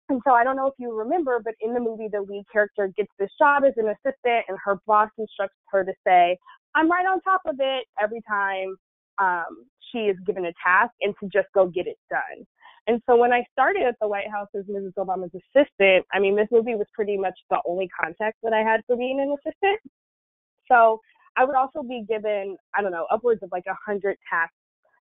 And 0.08 0.20
so 0.26 0.34
I 0.34 0.42
don't 0.44 0.56
know 0.56 0.66
if 0.66 0.74
you 0.76 0.92
remember, 0.92 1.40
but 1.42 1.54
in 1.60 1.72
the 1.72 1.80
movie, 1.80 2.08
the 2.10 2.20
lead 2.20 2.44
character 2.52 2.92
gets 2.96 3.10
this 3.18 3.30
job 3.38 3.62
as 3.64 3.72
an 3.76 3.86
assistant, 3.88 4.44
and 4.48 4.58
her 4.62 4.78
boss 4.86 5.08
instructs 5.16 5.56
her 5.70 5.84
to 5.84 5.92
say, 6.06 6.36
I'm 6.74 6.90
right 6.90 7.06
on 7.06 7.20
top 7.20 7.42
of 7.46 7.56
it 7.60 7.86
every 8.02 8.20
time 8.28 8.76
um, 9.18 9.64
she 9.90 9.98
is 10.00 10.16
given 10.26 10.46
a 10.46 10.52
task 10.62 10.92
and 11.00 11.14
to 11.20 11.28
just 11.32 11.48
go 11.54 11.66
get 11.66 11.86
it 11.86 11.96
done. 12.10 12.44
And 12.86 13.00
so 13.08 13.16
when 13.16 13.32
I 13.32 13.44
started 13.52 13.82
at 13.82 13.94
the 14.00 14.08
White 14.08 14.28
House 14.30 14.48
as 14.58 14.64
Mrs. 14.64 14.94
Obama's 14.98 15.30
assistant, 15.34 16.04
I 16.12 16.18
mean, 16.18 16.34
this 16.34 16.48
movie 16.50 16.74
was 16.74 16.86
pretty 16.94 17.16
much 17.16 17.38
the 17.48 17.60
only 17.64 17.88
context 17.88 18.40
that 18.42 18.52
I 18.52 18.60
had 18.60 18.80
for 18.86 18.96
being 18.96 19.20
an 19.20 19.34
assistant. 19.38 19.80
So 20.66 21.00
I 21.36 21.44
would 21.44 21.56
also 21.56 21.82
be 21.82 22.04
given, 22.08 22.56
I 22.74 22.82
don't 22.82 22.92
know, 22.92 23.06
upwards 23.10 23.42
of 23.42 23.50
like 23.52 23.64
a 23.68 23.76
hundred 23.86 24.16
tasks 24.30 24.54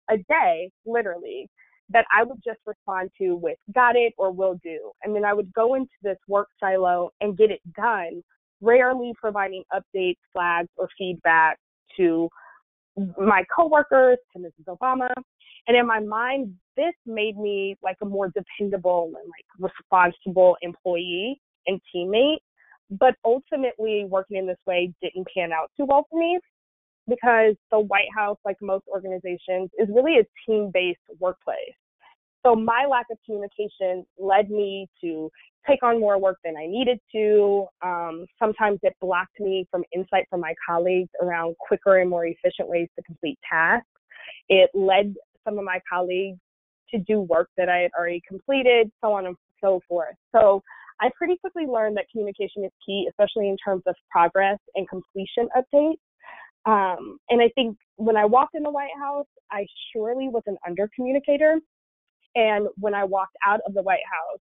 a 0.10 0.18
day, 0.18 0.72
literally, 0.86 1.50
that 1.90 2.06
I 2.16 2.24
would 2.24 2.40
just 2.46 2.60
respond 2.66 3.10
to 3.20 3.36
with 3.36 3.58
got 3.74 3.96
it 3.96 4.14
or 4.18 4.32
will 4.32 4.60
do. 4.64 4.92
And 5.04 5.16
then 5.16 5.26
I 5.26 5.34
would 5.34 5.52
go 5.54 5.76
into 5.76 5.92
this 6.02 6.18
work 6.28 6.48
silo 6.60 7.12
and 7.22 7.38
get 7.38 7.52
it 7.52 7.62
done, 7.76 8.22
rarely 8.62 9.14
providing 9.20 9.64
updates, 9.74 10.20
flags, 10.34 10.70
or 10.78 10.88
feedback 10.98 11.58
to 11.98 12.30
my 13.18 13.44
coworkers, 13.56 14.18
to 14.34 14.40
Mrs. 14.40 14.78
Obama. 14.78 15.10
And 15.68 15.78
in 15.78 15.86
my 15.86 16.00
mind, 16.00 16.54
this 16.76 16.94
made 17.06 17.38
me 17.38 17.76
like 17.84 17.98
a 18.02 18.06
more 18.06 18.30
dependable 18.30 19.06
and 19.06 19.30
like 19.30 19.72
responsible 19.72 20.58
employee 20.62 21.40
and 21.68 21.80
teammate. 21.94 22.40
But 22.92 23.16
ultimately, 23.24 24.06
working 24.08 24.38
in 24.38 24.48
this 24.48 24.58
way 24.68 24.94
didn't 25.02 25.28
pan 25.34 25.52
out 25.54 25.72
too 25.78 25.86
well 25.86 26.06
for 26.10 26.20
me 26.20 26.40
because 27.08 27.56
the 27.72 27.80
White 27.80 28.10
House, 28.16 28.38
like 28.46 28.58
most 28.62 28.84
organizations, 28.88 29.70
is 29.80 29.88
really 29.90 30.20
a 30.20 30.26
team 30.46 30.72
based 30.74 31.00
workplace. 31.20 31.58
So 32.46 32.56
my 32.56 32.86
lack 32.90 33.06
of 33.12 33.18
communication 33.26 34.06
led 34.18 34.50
me 34.50 34.88
to 35.02 35.30
take 35.68 35.84
on 35.84 36.00
more 36.00 36.20
work 36.20 36.38
than 36.44 36.58
I 36.58 36.66
needed 36.66 37.00
to. 37.14 37.68
Um, 37.84 38.26
sometimes 38.40 38.80
it 38.84 38.96
blocked 39.00 39.40
me 39.40 39.68
from 39.70 39.84
insight 39.94 40.26
from 40.30 40.42
my 40.42 40.54
colleagues 40.68 41.10
around 41.22 41.56
quicker 41.60 42.00
and 42.00 42.10
more 42.10 42.26
efficient 42.26 42.68
ways 42.68 42.88
to 42.98 43.04
complete 43.04 43.38
tasks. 43.48 43.86
It 44.50 44.70
led 44.74 45.14
some 45.44 45.60
of 45.60 45.66
my 45.66 45.80
colleagues 45.92 46.40
to 46.90 47.00
do 47.00 47.22
work 47.22 47.50
that 47.58 47.70
I 47.70 47.78
had 47.78 47.92
already 47.98 48.22
completed, 48.28 48.92
so 49.02 49.14
on 49.14 49.28
and 49.28 49.36
so 49.62 49.82
forth. 49.88 50.16
So 50.36 50.62
I 51.02 51.10
pretty 51.18 51.38
quickly 51.38 51.66
learned 51.66 51.98
that 51.98 52.06
communication 52.12 52.64
is 52.64 52.72
key, 52.86 53.08
especially 53.10 53.50
in 53.50 53.58
terms 53.64 53.84
of 53.88 53.96
progress 54.12 54.60
and 54.76 54.88
completion 54.88 55.50
updates. 55.58 55.98
Um, 56.66 57.18
and 57.30 57.42
I 57.42 57.50
think 57.56 57.78
when 57.96 58.18
I 58.18 58.26
walked 58.26 58.56
in 58.56 58.64
the 58.64 58.70
White 58.72 58.96
House, 59.00 59.26
I 59.52 59.66
surely 59.92 60.30
was 60.30 60.44
an 60.46 60.58
under 60.68 60.90
communicator. 60.96 61.58
And 62.36 62.68
when 62.78 62.94
I 62.94 63.04
walked 63.04 63.36
out 63.46 63.62
of 63.68 63.74
the 63.74 63.82
White 63.82 64.06
House, 64.12 64.40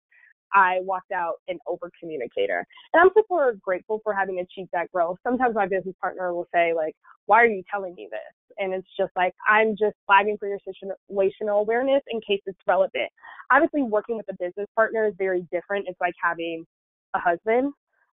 I 0.53 0.79
walked 0.81 1.11
out 1.11 1.35
an 1.47 1.59
over 1.67 1.91
communicator. 1.99 2.65
And 2.93 3.01
I'm 3.01 3.09
super 3.15 3.55
grateful 3.61 4.01
for 4.03 4.13
having 4.13 4.39
achieved 4.39 4.69
that 4.73 4.91
growth. 4.91 5.17
Sometimes 5.23 5.55
my 5.55 5.67
business 5.67 5.95
partner 6.01 6.33
will 6.33 6.47
say, 6.53 6.73
like, 6.73 6.95
why 7.25 7.41
are 7.41 7.47
you 7.47 7.63
telling 7.71 7.95
me 7.95 8.07
this? 8.11 8.38
And 8.59 8.73
it's 8.73 8.87
just 8.97 9.11
like, 9.15 9.33
I'm 9.47 9.71
just 9.71 9.95
flagging 10.05 10.37
for 10.37 10.47
your 10.47 10.59
situational 10.67 11.61
awareness 11.61 12.01
in 12.11 12.19
case 12.21 12.41
it's 12.45 12.59
relevant. 12.67 13.09
Obviously, 13.51 13.83
working 13.83 14.17
with 14.17 14.27
a 14.29 14.35
business 14.39 14.67
partner 14.75 15.07
is 15.07 15.13
very 15.17 15.47
different. 15.51 15.87
It's 15.87 15.99
like 15.99 16.13
having 16.21 16.65
a 17.15 17.19
husband 17.19 17.73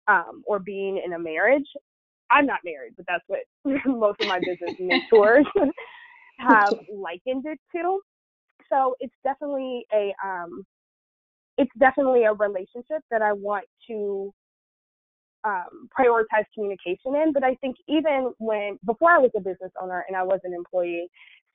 um, 0.08 0.42
or 0.46 0.58
being 0.58 1.00
in 1.04 1.12
a 1.12 1.18
marriage. 1.18 1.66
I'm 2.30 2.46
not 2.46 2.61
married, 2.64 2.94
but 2.96 3.06
that's 3.08 3.25
what 3.26 3.40
most 3.87 4.20
of 4.20 4.28
my 4.28 4.40
business 4.40 4.76
mentors 4.78 5.46
have 6.38 6.75
likened 6.92 7.46
it 7.46 7.58
to. 7.76 8.00
So 8.68 8.96
it's 9.00 9.14
definitely 9.22 9.87
a 9.92 10.14
um, 10.25 10.64
it's 11.58 11.70
definitely 11.78 12.25
a 12.25 12.32
relationship 12.32 13.02
that 13.11 13.22
I 13.22 13.32
want 13.32 13.66
to 13.88 14.32
um, 15.44 15.88
prioritize 15.99 16.44
communication 16.54 17.14
in. 17.14 17.32
But 17.32 17.44
I 17.44 17.54
think 17.56 17.76
even 17.88 18.32
when 18.38 18.78
before 18.84 19.11
I 19.11 19.18
was 19.18 19.30
a 19.37 19.40
business 19.40 19.72
owner 19.80 20.04
and 20.08 20.16
I 20.16 20.22
was 20.22 20.40
an 20.44 20.54
employee, 20.54 21.08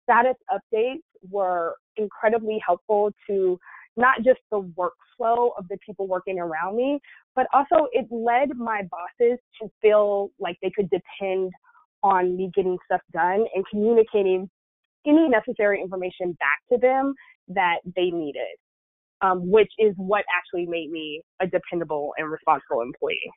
status 0.03 0.35
updates 0.51 1.03
were 1.29 1.75
incredibly 1.97 2.59
helpful 2.65 3.11
to 3.27 3.59
not 3.97 4.17
just 4.23 4.39
the 4.51 4.61
workflow 4.77 5.49
of 5.57 5.67
the 5.69 5.77
people 5.85 6.07
working 6.07 6.39
around 6.39 6.77
me, 6.77 6.99
but 7.35 7.47
also 7.53 7.87
it 7.91 8.05
led 8.11 8.55
my 8.55 8.83
bosses 8.91 9.39
to 9.59 9.69
feel 9.81 10.31
like 10.39 10.55
they 10.61 10.71
could 10.75 10.89
depend 10.89 11.51
on 12.03 12.37
me 12.37 12.51
getting 12.55 12.77
stuff 12.85 13.01
done 13.11 13.45
and 13.55 13.65
communicating 13.69 14.49
any 15.05 15.27
necessary 15.27 15.81
information 15.81 16.37
back 16.39 16.59
to 16.71 16.77
them 16.77 17.13
that 17.47 17.77
they 17.95 18.11
needed, 18.11 18.57
um, 19.21 19.49
which 19.49 19.71
is 19.79 19.93
what 19.97 20.25
actually 20.35 20.67
made 20.67 20.91
me 20.91 21.21
a 21.41 21.47
dependable 21.47 22.13
and 22.17 22.29
responsible 22.29 22.81
employee. 22.81 23.31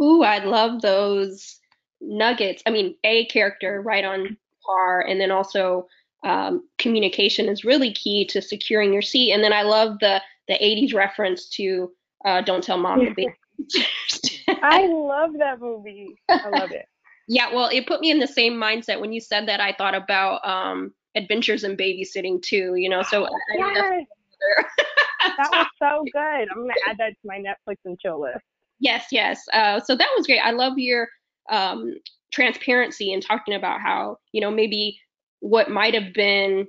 Ooh, 0.00 0.22
I 0.22 0.44
love 0.44 0.82
those 0.82 1.58
nuggets. 2.00 2.62
I 2.66 2.70
mean, 2.70 2.94
a 3.04 3.26
character 3.26 3.82
right 3.82 4.04
on 4.04 4.36
par, 4.64 5.02
and 5.02 5.20
then 5.20 5.30
also 5.30 5.86
um, 6.24 6.68
communication 6.78 7.48
is 7.48 7.64
really 7.64 7.92
key 7.92 8.26
to 8.26 8.42
securing 8.42 8.92
your 8.92 9.02
seat. 9.02 9.32
And 9.32 9.42
then 9.42 9.52
I 9.52 9.62
love 9.62 9.98
the 10.00 10.20
the 10.48 10.54
80s 10.54 10.94
reference 10.94 11.48
to 11.50 11.92
uh, 12.24 12.40
"Don't 12.42 12.62
Tell 12.62 12.78
Mom 12.78 13.04
to 13.04 13.14
Be." 13.14 13.28
I 14.62 14.86
love 14.86 15.32
that 15.38 15.60
movie. 15.60 16.14
I 16.28 16.48
love 16.48 16.72
it. 16.72 16.86
yeah, 17.28 17.54
well, 17.54 17.68
it 17.72 17.86
put 17.86 18.00
me 18.00 18.10
in 18.10 18.18
the 18.18 18.26
same 18.26 18.54
mindset 18.54 19.00
when 19.00 19.12
you 19.12 19.20
said 19.20 19.48
that. 19.48 19.60
I 19.60 19.72
thought 19.72 19.94
about 19.94 20.46
um, 20.46 20.92
Adventures 21.14 21.64
in 21.64 21.76
Babysitting 21.76 22.42
too. 22.42 22.74
You 22.76 22.88
know, 22.88 23.02
so 23.02 23.24
I, 23.24 23.30
yes. 23.56 24.06
that 25.38 25.50
was 25.50 25.66
so 25.78 26.04
good. 26.12 26.48
I'm 26.50 26.62
gonna 26.62 26.74
add 26.88 26.98
that 26.98 27.10
to 27.10 27.16
my 27.24 27.38
Netflix 27.38 27.76
and 27.84 27.98
chill 27.98 28.20
list. 28.20 28.44
Yes, 28.78 29.06
yes. 29.10 29.44
Uh, 29.52 29.80
so 29.80 29.96
that 29.96 30.10
was 30.16 30.26
great. 30.26 30.40
I 30.40 30.50
love 30.50 30.78
your 30.78 31.08
um, 31.50 31.94
transparency 32.32 33.12
and 33.12 33.22
talking 33.22 33.54
about 33.54 33.80
how 33.80 34.18
you 34.32 34.40
know 34.40 34.50
maybe 34.50 34.98
what 35.40 35.70
might 35.70 35.94
have 35.94 36.12
been 36.12 36.66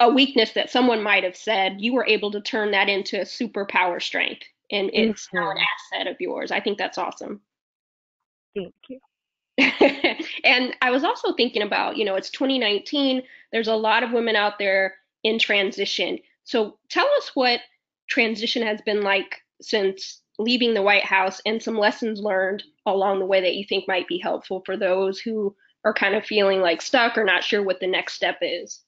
a 0.00 0.10
weakness 0.10 0.52
that 0.52 0.70
someone 0.70 1.02
might 1.02 1.22
have 1.22 1.36
said, 1.36 1.80
you 1.80 1.94
were 1.94 2.04
able 2.06 2.32
to 2.32 2.40
turn 2.40 2.72
that 2.72 2.88
into 2.88 3.20
a 3.20 3.24
superpower 3.24 4.02
strength, 4.02 4.42
and 4.70 4.90
it's 4.92 5.26
mm-hmm. 5.28 5.36
now 5.38 5.50
an 5.50 5.58
asset 5.58 6.06
of 6.08 6.20
yours. 6.20 6.50
I 6.50 6.60
think 6.60 6.76
that's 6.76 6.98
awesome. 6.98 7.40
Thank 8.54 8.74
you. 8.88 8.98
and 10.44 10.74
I 10.82 10.90
was 10.90 11.04
also 11.04 11.34
thinking 11.34 11.62
about, 11.62 11.96
you 11.96 12.04
know, 12.04 12.16
it's 12.16 12.30
2019. 12.30 13.22
There's 13.52 13.68
a 13.68 13.76
lot 13.76 14.02
of 14.02 14.12
women 14.12 14.34
out 14.34 14.58
there 14.58 14.94
in 15.22 15.38
transition. 15.38 16.18
So 16.44 16.78
tell 16.88 17.08
us 17.18 17.30
what 17.34 17.60
transition 18.08 18.62
has 18.62 18.80
been 18.82 19.02
like 19.02 19.40
since 19.60 20.22
leaving 20.38 20.74
the 20.74 20.82
White 20.82 21.04
House 21.04 21.40
and 21.46 21.62
some 21.62 21.78
lessons 21.78 22.20
learned 22.20 22.62
along 22.86 23.18
the 23.18 23.26
way 23.26 23.40
that 23.40 23.54
you 23.54 23.64
think 23.68 23.86
might 23.86 24.08
be 24.08 24.18
helpful 24.18 24.62
for 24.64 24.76
those 24.76 25.20
who 25.20 25.54
are 25.84 25.94
kind 25.94 26.14
of 26.14 26.24
feeling 26.24 26.60
like 26.60 26.80
stuck 26.80 27.18
or 27.18 27.24
not 27.24 27.44
sure 27.44 27.62
what 27.62 27.80
the 27.80 27.86
next 27.86 28.14
step 28.14 28.38
is? 28.40 28.82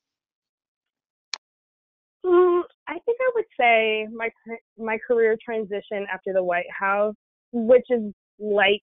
Mm, 2.25 2.62
I 2.88 2.99
think 3.04 3.18
I 3.21 3.30
would 3.35 3.44
say 3.59 4.09
my 4.14 4.30
my 4.78 4.99
career 5.06 5.37
transition 5.44 6.06
after 6.12 6.33
the 6.33 6.42
White 6.42 6.71
House, 6.71 7.14
which 7.52 7.85
is 7.90 8.12
like 8.38 8.83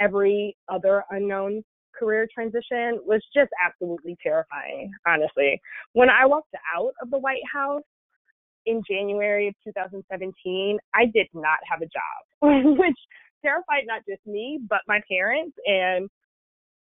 every 0.00 0.56
other 0.68 1.04
unknown 1.10 1.62
career 1.98 2.26
transition, 2.32 3.00
was 3.04 3.22
just 3.34 3.50
absolutely 3.64 4.16
terrifying. 4.22 4.90
Honestly, 5.06 5.60
when 5.92 6.08
I 6.08 6.24
walked 6.26 6.54
out 6.74 6.92
of 7.02 7.10
the 7.10 7.18
White 7.18 7.42
House, 7.52 7.82
in 8.66 8.82
January 8.88 9.48
of 9.48 9.54
2017, 9.64 10.78
I 10.94 11.06
did 11.06 11.28
not 11.34 11.58
have 11.70 11.80
a 11.82 11.86
job, 11.86 12.76
which 12.78 12.98
terrified 13.42 13.84
not 13.86 14.02
just 14.08 14.24
me, 14.26 14.58
but 14.68 14.80
my 14.86 15.00
parents 15.08 15.56
and 15.66 16.08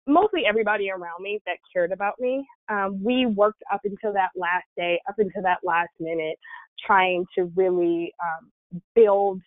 mostly 0.08 0.44
everybody 0.48 0.90
around 0.90 1.22
me 1.22 1.40
that 1.46 1.58
cared 1.72 1.92
about 1.92 2.14
me. 2.20 2.46
Um, 2.70 3.02
we 3.04 3.26
worked 3.26 3.62
up 3.72 3.82
until 3.84 4.14
that 4.14 4.30
last 4.36 4.66
day, 4.76 5.00
up 5.08 5.16
until 5.18 5.44
that 5.44 5.60
last 5.64 5.92
minute, 6.00 6.38
trying 6.86 7.26
to 7.38 7.52
really 7.56 8.14
um, 8.24 8.82
build 8.96 9.42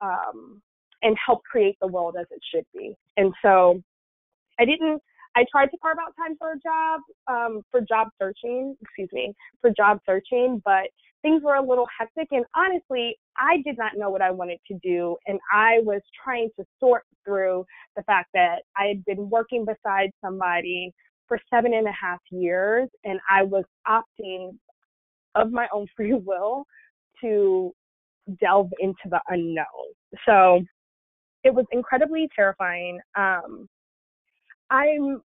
um, 0.00 0.60
and 1.02 1.16
help 1.24 1.42
create 1.44 1.76
the 1.80 1.86
world 1.86 2.16
as 2.20 2.26
it 2.30 2.40
should 2.54 2.64
be. 2.74 2.94
And 3.16 3.32
so 3.42 3.82
I 4.58 4.64
didn't 4.64 5.02
I 5.36 5.44
tried 5.50 5.66
to 5.66 5.78
carve 5.78 5.98
out 6.00 6.14
time 6.16 6.36
for 6.38 6.52
a 6.52 6.58
job, 6.58 7.00
um, 7.28 7.62
for 7.70 7.80
job 7.80 8.08
searching, 8.20 8.76
excuse 8.82 9.08
me, 9.12 9.32
for 9.60 9.70
job 9.70 10.00
searching, 10.04 10.60
but 10.64 10.88
things 11.22 11.42
were 11.42 11.54
a 11.54 11.62
little 11.62 11.86
hectic. 11.96 12.28
And 12.32 12.44
honestly, 12.56 13.16
I 13.36 13.62
did 13.64 13.78
not 13.78 13.92
know 13.96 14.10
what 14.10 14.22
I 14.22 14.30
wanted 14.30 14.58
to 14.70 14.78
do. 14.82 15.16
And 15.26 15.38
I 15.52 15.78
was 15.82 16.00
trying 16.22 16.50
to 16.58 16.64
sort 16.78 17.02
through 17.24 17.64
the 17.96 18.02
fact 18.04 18.30
that 18.34 18.62
I 18.76 18.86
had 18.86 19.04
been 19.04 19.30
working 19.30 19.64
beside 19.64 20.10
somebody 20.24 20.92
for 21.28 21.38
seven 21.48 21.74
and 21.74 21.86
a 21.86 21.92
half 21.92 22.18
years, 22.30 22.88
and 23.04 23.20
I 23.30 23.44
was 23.44 23.64
opting 23.86 24.50
of 25.36 25.52
my 25.52 25.68
own 25.72 25.86
free 25.96 26.14
will 26.14 26.64
to 27.22 27.72
delve 28.40 28.70
into 28.80 28.96
the 29.06 29.20
unknown. 29.28 29.64
So 30.26 30.60
it 31.44 31.54
was 31.54 31.66
incredibly 31.72 32.28
terrifying. 32.34 32.98
Um, 33.16 33.68
I'm 34.70 35.22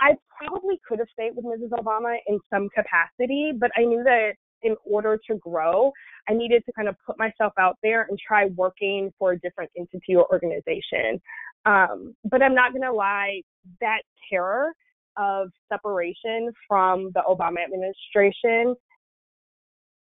I 0.00 0.14
probably 0.36 0.78
could 0.86 0.98
have 0.98 1.08
stayed 1.12 1.32
with 1.34 1.44
Mrs. 1.46 1.70
Obama 1.70 2.16
in 2.26 2.38
some 2.52 2.68
capacity, 2.74 3.52
but 3.58 3.70
I 3.76 3.84
knew 3.84 4.04
that 4.04 4.32
in 4.62 4.76
order 4.84 5.18
to 5.30 5.36
grow, 5.36 5.92
I 6.28 6.34
needed 6.34 6.64
to 6.66 6.72
kind 6.72 6.88
of 6.88 6.96
put 7.06 7.18
myself 7.18 7.52
out 7.58 7.76
there 7.82 8.06
and 8.08 8.18
try 8.18 8.46
working 8.56 9.12
for 9.18 9.32
a 9.32 9.40
different 9.40 9.70
entity 9.78 10.16
or 10.16 10.30
organization. 10.30 11.20
Um, 11.64 12.14
but 12.24 12.42
I'm 12.42 12.54
not 12.54 12.72
going 12.72 12.82
to 12.82 12.92
lie, 12.92 13.42
that 13.80 14.02
terror 14.30 14.72
of 15.16 15.48
separation 15.72 16.52
from 16.68 17.10
the 17.14 17.22
Obama 17.28 17.64
administration 17.64 18.74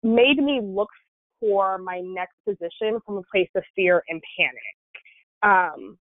made 0.03 0.37
me 0.37 0.61
look 0.63 0.89
for 1.39 1.77
my 1.77 2.01
next 2.03 2.35
position 2.47 2.99
from 3.05 3.17
a 3.17 3.21
place 3.31 3.49
of 3.55 3.63
fear 3.75 4.03
and 4.09 4.21
panic. 4.37 4.75
Um, 5.43 5.97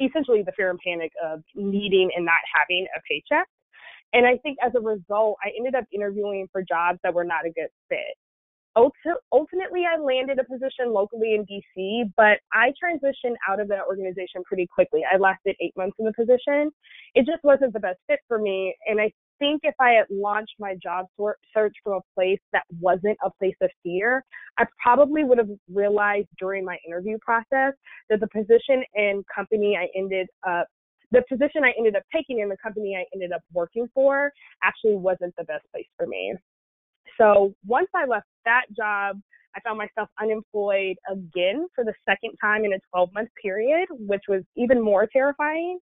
essentially, 0.00 0.42
the 0.42 0.52
fear 0.56 0.70
and 0.70 0.78
panic 0.84 1.12
of 1.24 1.42
needing 1.54 2.10
and 2.16 2.24
not 2.24 2.40
having 2.54 2.86
a 2.96 3.00
paycheck. 3.08 3.46
And 4.12 4.26
I 4.26 4.38
think 4.38 4.58
as 4.64 4.72
a 4.74 4.80
result, 4.80 5.38
I 5.44 5.50
ended 5.56 5.74
up 5.74 5.84
interviewing 5.92 6.48
for 6.50 6.62
jobs 6.62 6.98
that 7.04 7.14
were 7.14 7.24
not 7.24 7.46
a 7.46 7.50
good 7.50 7.68
fit. 7.88 8.16
Ultimately, 9.32 9.82
I 9.84 10.00
landed 10.00 10.38
a 10.38 10.44
position 10.44 10.92
locally 10.92 11.34
in 11.34 11.44
DC, 11.44 12.12
but 12.16 12.38
I 12.52 12.72
transitioned 12.82 13.34
out 13.48 13.60
of 13.60 13.68
that 13.68 13.82
organization 13.88 14.42
pretty 14.44 14.66
quickly. 14.72 15.02
I 15.12 15.16
lasted 15.16 15.56
eight 15.60 15.74
months 15.76 15.96
in 15.98 16.06
the 16.06 16.12
position. 16.12 16.70
It 17.14 17.26
just 17.26 17.42
wasn't 17.42 17.72
the 17.72 17.80
best 17.80 17.98
fit 18.06 18.20
for 18.28 18.38
me. 18.38 18.74
And 18.86 19.00
I 19.00 19.12
think 19.40 19.62
if 19.64 19.74
I 19.80 19.90
had 19.90 20.06
launched 20.10 20.54
my 20.60 20.76
job 20.80 21.06
search 21.18 21.74
from 21.82 21.94
a 21.94 22.00
place 22.14 22.38
that 22.52 22.62
wasn't 22.78 23.18
a 23.24 23.30
place 23.40 23.56
of 23.60 23.70
fear, 23.82 24.24
I 24.58 24.66
probably 24.80 25.24
would 25.24 25.38
have 25.38 25.48
realized 25.72 26.28
during 26.38 26.64
my 26.64 26.78
interview 26.86 27.18
process 27.20 27.74
that 28.08 28.20
the 28.20 28.28
position 28.28 28.84
and 28.94 29.24
company 29.34 29.76
I 29.76 29.88
ended 29.98 30.28
up 30.46 30.68
the 31.12 31.24
position 31.28 31.64
I 31.64 31.72
ended 31.76 31.96
up 31.96 32.04
taking 32.14 32.40
and 32.40 32.48
the 32.48 32.56
company 32.62 32.96
I 32.96 33.04
ended 33.12 33.32
up 33.32 33.42
working 33.52 33.88
for 33.92 34.30
actually 34.62 34.94
wasn't 34.94 35.34
the 35.36 35.42
best 35.42 35.64
place 35.72 35.88
for 35.96 36.06
me. 36.06 36.36
So 37.18 37.52
once 37.66 37.88
I 37.96 38.06
left 38.06 38.26
that 38.44 38.66
job, 38.76 39.20
I 39.56 39.60
found 39.60 39.78
myself 39.78 40.08
unemployed 40.20 40.96
again 41.10 41.66
for 41.74 41.84
the 41.84 41.94
second 42.08 42.36
time 42.40 42.64
in 42.64 42.74
a 42.74 42.78
12 42.92 43.12
month 43.12 43.28
period, 43.42 43.88
which 43.90 44.22
was 44.28 44.42
even 44.56 44.80
more 44.80 45.08
terrifying. 45.12 45.80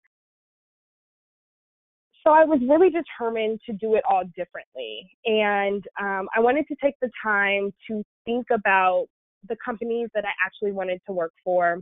So 2.29 2.35
I 2.35 2.45
was 2.45 2.61
really 2.69 2.91
determined 2.91 3.59
to 3.65 3.73
do 3.73 3.95
it 3.95 4.03
all 4.07 4.23
differently. 4.37 5.11
And 5.25 5.83
um, 5.99 6.29
I 6.37 6.41
wanted 6.41 6.69
to 6.69 6.77
take 6.83 6.93
the 7.01 7.09
time 7.23 7.73
to 7.87 8.05
think 8.27 8.49
about 8.53 9.07
the 9.49 9.57
companies 9.65 10.11
that 10.15 10.27
I 10.27 10.33
actually 10.45 10.73
wanted 10.73 11.01
to 11.07 11.13
work 11.13 11.33
for, 11.43 11.81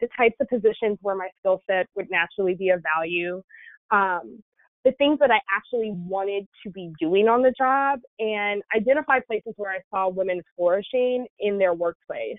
the 0.00 0.06
types 0.16 0.36
of 0.40 0.48
positions 0.48 0.98
where 1.02 1.16
my 1.16 1.28
skill 1.40 1.62
set 1.68 1.88
would 1.96 2.06
naturally 2.12 2.54
be 2.54 2.68
of 2.68 2.80
value, 2.94 3.42
um, 3.90 4.40
the 4.84 4.92
things 4.98 5.18
that 5.18 5.32
I 5.32 5.40
actually 5.52 5.90
wanted 5.96 6.46
to 6.62 6.70
be 6.70 6.92
doing 7.00 7.26
on 7.26 7.42
the 7.42 7.52
job, 7.58 7.98
and 8.20 8.62
identify 8.76 9.18
places 9.18 9.54
where 9.56 9.72
I 9.72 9.80
saw 9.90 10.08
women 10.08 10.42
flourishing 10.54 11.26
in 11.40 11.58
their 11.58 11.74
workplace. 11.74 12.38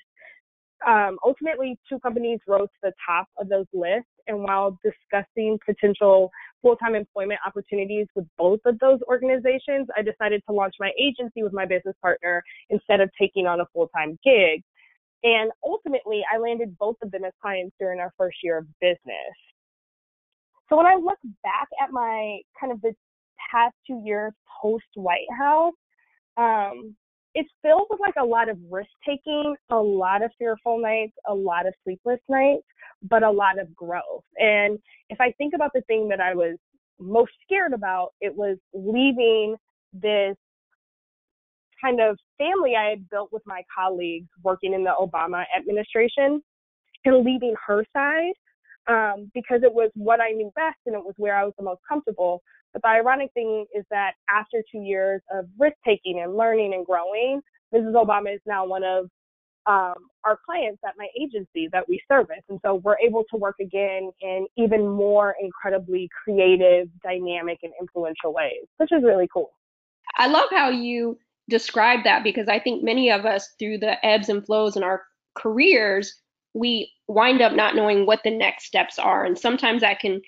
Um, 0.87 1.17
ultimately, 1.25 1.77
two 1.89 1.99
companies 1.99 2.39
rose 2.47 2.69
to 2.69 2.89
the 2.89 2.93
top 3.05 3.27
of 3.37 3.49
those 3.49 3.67
lists. 3.73 4.07
And 4.27 4.39
while 4.43 4.79
discussing 4.83 5.59
potential 5.65 6.31
full 6.61 6.75
time 6.77 6.95
employment 6.95 7.39
opportunities 7.45 8.07
with 8.15 8.25
both 8.37 8.59
of 8.65 8.79
those 8.79 8.99
organizations, 9.07 9.87
I 9.97 10.01
decided 10.01 10.41
to 10.47 10.53
launch 10.53 10.75
my 10.79 10.91
agency 10.99 11.43
with 11.43 11.53
my 11.53 11.65
business 11.65 11.95
partner 12.01 12.43
instead 12.69 13.01
of 13.01 13.09
taking 13.19 13.47
on 13.47 13.59
a 13.59 13.65
full 13.73 13.89
time 13.89 14.17
gig. 14.23 14.63
And 15.23 15.51
ultimately, 15.63 16.21
I 16.33 16.37
landed 16.37 16.77
both 16.77 16.97
of 17.01 17.11
them 17.11 17.23
as 17.23 17.31
clients 17.41 17.75
during 17.79 17.99
our 17.99 18.11
first 18.17 18.37
year 18.43 18.57
of 18.57 18.67
business. 18.81 19.35
So 20.69 20.77
when 20.77 20.85
I 20.85 20.95
look 20.95 21.19
back 21.43 21.67
at 21.81 21.91
my 21.91 22.39
kind 22.59 22.71
of 22.71 22.81
the 22.81 22.93
past 23.51 23.75
two 23.85 24.01
years 24.03 24.33
post 24.61 24.85
White 24.95 25.27
House, 25.37 25.73
um, 26.37 26.95
it's 27.35 27.49
filled 27.61 27.87
with 27.89 27.99
like 27.99 28.15
a 28.19 28.25
lot 28.25 28.49
of 28.49 28.57
risk 28.69 28.89
taking, 29.07 29.55
a 29.69 29.75
lot 29.75 30.23
of 30.23 30.31
fearful 30.37 30.79
nights, 30.81 31.13
a 31.27 31.33
lot 31.33 31.65
of 31.67 31.73
sleepless 31.83 32.19
nights, 32.29 32.65
but 33.03 33.23
a 33.23 33.29
lot 33.31 33.59
of 33.59 33.75
growth. 33.75 34.23
And 34.37 34.79
if 35.09 35.19
I 35.19 35.31
think 35.37 35.53
about 35.53 35.71
the 35.73 35.81
thing 35.81 36.07
that 36.09 36.19
I 36.19 36.33
was 36.33 36.57
most 36.99 37.31
scared 37.43 37.73
about, 37.73 38.13
it 38.21 38.33
was 38.35 38.57
leaving 38.73 39.55
this 39.93 40.35
kind 41.83 41.99
of 41.99 42.17
family 42.37 42.75
I 42.75 42.89
had 42.89 43.09
built 43.09 43.29
with 43.31 43.43
my 43.45 43.61
colleagues 43.75 44.29
working 44.41 44.73
in 44.73 44.83
the 44.83 44.93
Obama 44.99 45.43
administration 45.57 46.41
and 47.05 47.25
leaving 47.25 47.55
her 47.67 47.85
side 47.93 48.33
um, 48.87 49.31
because 49.33 49.61
it 49.63 49.73
was 49.73 49.91
what 49.95 50.21
I 50.21 50.29
knew 50.29 50.51
best 50.55 50.77
and 50.85 50.95
it 50.95 51.03
was 51.03 51.13
where 51.17 51.35
I 51.35 51.43
was 51.43 51.53
the 51.57 51.63
most 51.63 51.81
comfortable. 51.87 52.41
But 52.71 52.81
the 52.81 52.89
ironic 52.89 53.31
thing 53.33 53.65
is 53.75 53.83
that 53.91 54.13
after 54.29 54.63
two 54.71 54.79
years 54.79 55.21
of 55.31 55.45
risk 55.59 55.75
taking 55.85 56.21
and 56.21 56.35
learning 56.35 56.73
and 56.73 56.85
growing, 56.85 57.41
Mrs. 57.73 57.93
Obama 57.93 58.33
is 58.33 58.41
now 58.45 58.65
one 58.65 58.83
of 58.83 59.09
um, 59.65 59.95
our 60.23 60.37
clients 60.45 60.81
at 60.85 60.95
my 60.97 61.07
agency 61.19 61.69
that 61.71 61.87
we 61.87 62.01
service. 62.07 62.43
And 62.49 62.59
so 62.65 62.75
we're 62.75 62.97
able 62.99 63.23
to 63.31 63.37
work 63.37 63.55
again 63.61 64.11
in 64.21 64.47
even 64.57 64.87
more 64.87 65.35
incredibly 65.41 66.09
creative, 66.23 66.87
dynamic, 67.03 67.59
and 67.63 67.71
influential 67.79 68.33
ways, 68.33 68.65
which 68.77 68.91
is 68.91 69.03
really 69.03 69.27
cool. 69.33 69.51
I 70.17 70.27
love 70.27 70.49
how 70.51 70.69
you 70.69 71.17
describe 71.49 72.03
that 72.03 72.23
because 72.23 72.47
I 72.47 72.59
think 72.59 72.83
many 72.83 73.11
of 73.11 73.25
us, 73.25 73.49
through 73.59 73.79
the 73.79 74.03
ebbs 74.05 74.29
and 74.29 74.45
flows 74.45 74.75
in 74.75 74.83
our 74.83 75.03
careers, 75.35 76.13
we 76.53 76.91
wind 77.07 77.41
up 77.41 77.53
not 77.53 77.75
knowing 77.75 78.05
what 78.05 78.21
the 78.23 78.31
next 78.31 78.65
steps 78.65 78.99
are. 78.99 79.25
And 79.25 79.37
sometimes 79.37 79.81
that 79.81 79.99
can 79.99 80.21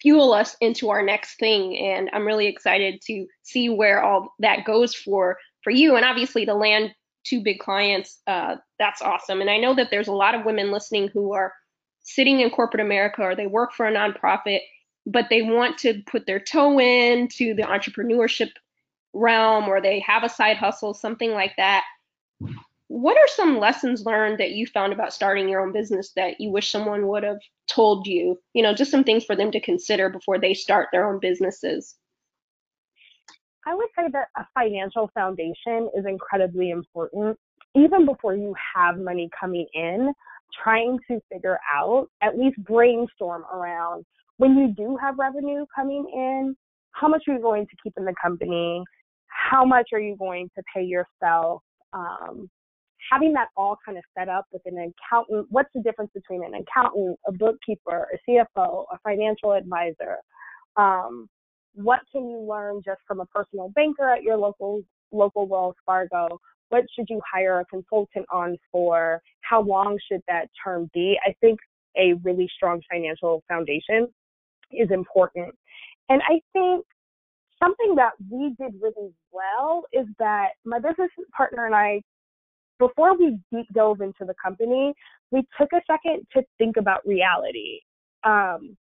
fuel 0.00 0.32
us 0.32 0.56
into 0.60 0.90
our 0.90 1.02
next 1.02 1.38
thing. 1.38 1.78
And 1.78 2.10
I'm 2.12 2.26
really 2.26 2.46
excited 2.46 3.00
to 3.06 3.26
see 3.42 3.68
where 3.68 4.02
all 4.02 4.34
that 4.40 4.64
goes 4.64 4.94
for 4.94 5.38
for 5.62 5.70
you. 5.70 5.96
And 5.96 6.04
obviously 6.04 6.44
the 6.44 6.54
land 6.54 6.92
two 7.24 7.42
big 7.42 7.58
clients, 7.58 8.20
uh, 8.26 8.56
that's 8.78 9.02
awesome. 9.02 9.40
And 9.40 9.50
I 9.50 9.58
know 9.58 9.74
that 9.74 9.88
there's 9.90 10.08
a 10.08 10.12
lot 10.12 10.34
of 10.34 10.44
women 10.44 10.70
listening 10.70 11.08
who 11.08 11.32
are 11.34 11.52
sitting 12.02 12.40
in 12.40 12.50
corporate 12.50 12.84
America 12.84 13.22
or 13.22 13.34
they 13.34 13.46
work 13.46 13.72
for 13.72 13.86
a 13.86 13.92
nonprofit, 13.92 14.60
but 15.06 15.26
they 15.30 15.42
want 15.42 15.78
to 15.78 16.02
put 16.06 16.26
their 16.26 16.40
toe 16.40 16.80
in 16.80 17.28
to 17.28 17.54
the 17.54 17.62
entrepreneurship 17.62 18.50
realm 19.12 19.68
or 19.68 19.80
they 19.80 20.00
have 20.00 20.24
a 20.24 20.28
side 20.28 20.56
hustle, 20.56 20.94
something 20.94 21.32
like 21.32 21.54
that. 21.56 21.84
What 22.88 23.16
are 23.16 23.28
some 23.28 23.58
lessons 23.58 24.04
learned 24.04 24.38
that 24.38 24.52
you 24.52 24.66
found 24.66 24.92
about 24.92 25.12
starting 25.12 25.48
your 25.48 25.60
own 25.60 25.72
business 25.72 26.12
that 26.16 26.40
you 26.40 26.50
wish 26.50 26.70
someone 26.70 27.06
would 27.06 27.22
have 27.22 27.38
told 27.68 28.06
you? 28.06 28.40
You 28.52 28.62
know, 28.62 28.74
just 28.74 28.90
some 28.90 29.04
things 29.04 29.24
for 29.24 29.36
them 29.36 29.52
to 29.52 29.60
consider 29.60 30.08
before 30.08 30.38
they 30.38 30.54
start 30.54 30.88
their 30.90 31.08
own 31.08 31.20
businesses. 31.20 31.94
I 33.66 33.74
would 33.74 33.88
say 33.96 34.04
that 34.12 34.28
a 34.36 34.46
financial 34.54 35.10
foundation 35.14 35.90
is 35.96 36.04
incredibly 36.06 36.70
important. 36.70 37.38
Even 37.74 38.06
before 38.06 38.34
you 38.34 38.54
have 38.74 38.98
money 38.98 39.28
coming 39.38 39.66
in, 39.74 40.12
trying 40.62 40.98
to 41.08 41.20
figure 41.32 41.58
out, 41.72 42.08
at 42.22 42.36
least 42.38 42.56
brainstorm 42.64 43.44
around 43.52 44.04
when 44.38 44.56
you 44.56 44.72
do 44.74 44.96
have 44.96 45.18
revenue 45.18 45.66
coming 45.74 46.10
in, 46.14 46.56
how 46.92 47.08
much 47.08 47.22
are 47.28 47.34
you 47.34 47.42
going 47.42 47.66
to 47.66 47.76
keep 47.82 47.92
in 47.98 48.06
the 48.06 48.14
company? 48.20 48.82
How 49.26 49.66
much 49.66 49.90
are 49.92 50.00
you 50.00 50.16
going 50.16 50.48
to 50.56 50.62
pay 50.74 50.82
yourself? 50.82 51.62
Um, 51.92 52.48
having 53.12 53.34
that 53.34 53.48
all 53.54 53.76
kind 53.84 53.98
of 53.98 54.04
set 54.18 54.30
up 54.30 54.46
with 54.50 54.62
an 54.64 54.78
accountant, 54.78 55.46
what's 55.50 55.68
the 55.74 55.82
difference 55.82 56.10
between 56.14 56.42
an 56.42 56.54
accountant, 56.54 57.18
a 57.26 57.32
bookkeeper, 57.32 58.08
a 58.14 58.30
CFO, 58.30 58.84
a 58.90 58.98
financial 59.04 59.52
advisor? 59.52 60.16
Um, 60.76 61.28
what 61.74 62.00
can 62.12 62.28
you 62.28 62.38
learn 62.38 62.82
just 62.84 63.00
from 63.06 63.20
a 63.20 63.26
personal 63.26 63.68
banker 63.70 64.10
at 64.10 64.22
your 64.22 64.36
local 64.36 64.82
local 65.12 65.46
Wells 65.46 65.76
Fargo? 65.84 66.40
What 66.68 66.84
should 66.94 67.06
you 67.08 67.20
hire 67.30 67.60
a 67.60 67.64
consultant 67.64 68.26
on 68.32 68.56
for? 68.70 69.20
How 69.40 69.60
long 69.60 69.98
should 70.10 70.22
that 70.28 70.46
term 70.64 70.88
be? 70.94 71.18
I 71.26 71.34
think 71.40 71.58
a 71.96 72.14
really 72.22 72.48
strong 72.54 72.80
financial 72.90 73.42
foundation 73.48 74.06
is 74.72 74.90
important. 74.90 75.52
And 76.08 76.22
I 76.22 76.40
think 76.52 76.84
something 77.62 77.94
that 77.96 78.12
we 78.30 78.54
did 78.58 78.74
really 78.80 79.12
well 79.32 79.84
is 79.92 80.06
that 80.18 80.50
my 80.64 80.78
business 80.78 81.10
partner 81.36 81.66
and 81.66 81.74
I, 81.74 82.02
before 82.78 83.16
we 83.16 83.38
deep 83.52 83.66
dove 83.74 84.00
into 84.00 84.24
the 84.24 84.34
company, 84.42 84.94
we 85.30 85.42
took 85.58 85.72
a 85.72 85.80
second 85.86 86.26
to 86.34 86.42
think 86.58 86.76
about 86.76 87.06
reality. 87.06 87.80
Um, 88.24 88.76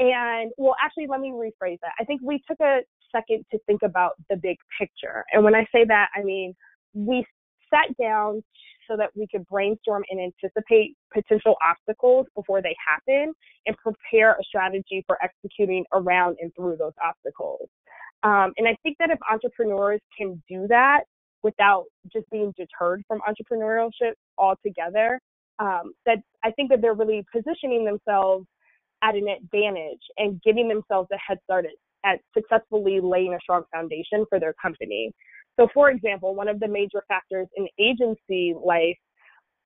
and 0.00 0.50
well, 0.56 0.74
actually, 0.82 1.06
let 1.08 1.20
me 1.20 1.30
rephrase 1.30 1.78
that. 1.82 1.92
I 2.00 2.04
think 2.04 2.22
we 2.24 2.42
took 2.48 2.58
a 2.60 2.80
second 3.12 3.44
to 3.52 3.58
think 3.66 3.82
about 3.82 4.12
the 4.30 4.36
big 4.36 4.56
picture. 4.78 5.24
And 5.32 5.44
when 5.44 5.54
I 5.54 5.66
say 5.72 5.84
that, 5.86 6.08
I 6.16 6.22
mean, 6.22 6.54
we 6.94 7.24
sat 7.72 7.94
down 8.00 8.42
so 8.88 8.96
that 8.96 9.10
we 9.14 9.26
could 9.30 9.46
brainstorm 9.46 10.02
and 10.10 10.18
anticipate 10.18 10.96
potential 11.12 11.54
obstacles 11.62 12.26
before 12.34 12.62
they 12.62 12.74
happen 12.84 13.32
and 13.66 13.76
prepare 13.76 14.32
a 14.32 14.42
strategy 14.42 15.04
for 15.06 15.18
executing 15.22 15.84
around 15.92 16.38
and 16.40 16.50
through 16.56 16.76
those 16.76 16.94
obstacles. 17.04 17.68
Um, 18.22 18.52
and 18.56 18.66
I 18.66 18.76
think 18.82 18.96
that 18.98 19.10
if 19.10 19.18
entrepreneurs 19.30 20.00
can 20.16 20.42
do 20.48 20.66
that 20.68 21.02
without 21.42 21.84
just 22.12 22.28
being 22.30 22.52
deterred 22.56 23.02
from 23.06 23.20
entrepreneurship 23.28 24.14
altogether, 24.38 25.20
um, 25.58 25.92
that 26.06 26.18
I 26.42 26.50
think 26.52 26.70
that 26.70 26.80
they're 26.80 26.94
really 26.94 27.24
positioning 27.32 27.84
themselves 27.84 28.46
at 29.02 29.14
an 29.14 29.28
advantage 29.28 30.02
and 30.18 30.40
giving 30.42 30.68
themselves 30.68 31.08
a 31.12 31.16
head 31.16 31.38
start 31.44 31.66
at, 31.66 32.12
at 32.12 32.20
successfully 32.36 33.00
laying 33.00 33.34
a 33.34 33.40
strong 33.40 33.62
foundation 33.72 34.24
for 34.28 34.38
their 34.40 34.54
company. 34.60 35.12
So, 35.58 35.68
for 35.74 35.90
example, 35.90 36.34
one 36.34 36.48
of 36.48 36.60
the 36.60 36.68
major 36.68 37.02
factors 37.08 37.46
in 37.56 37.66
agency 37.78 38.54
life 38.64 38.96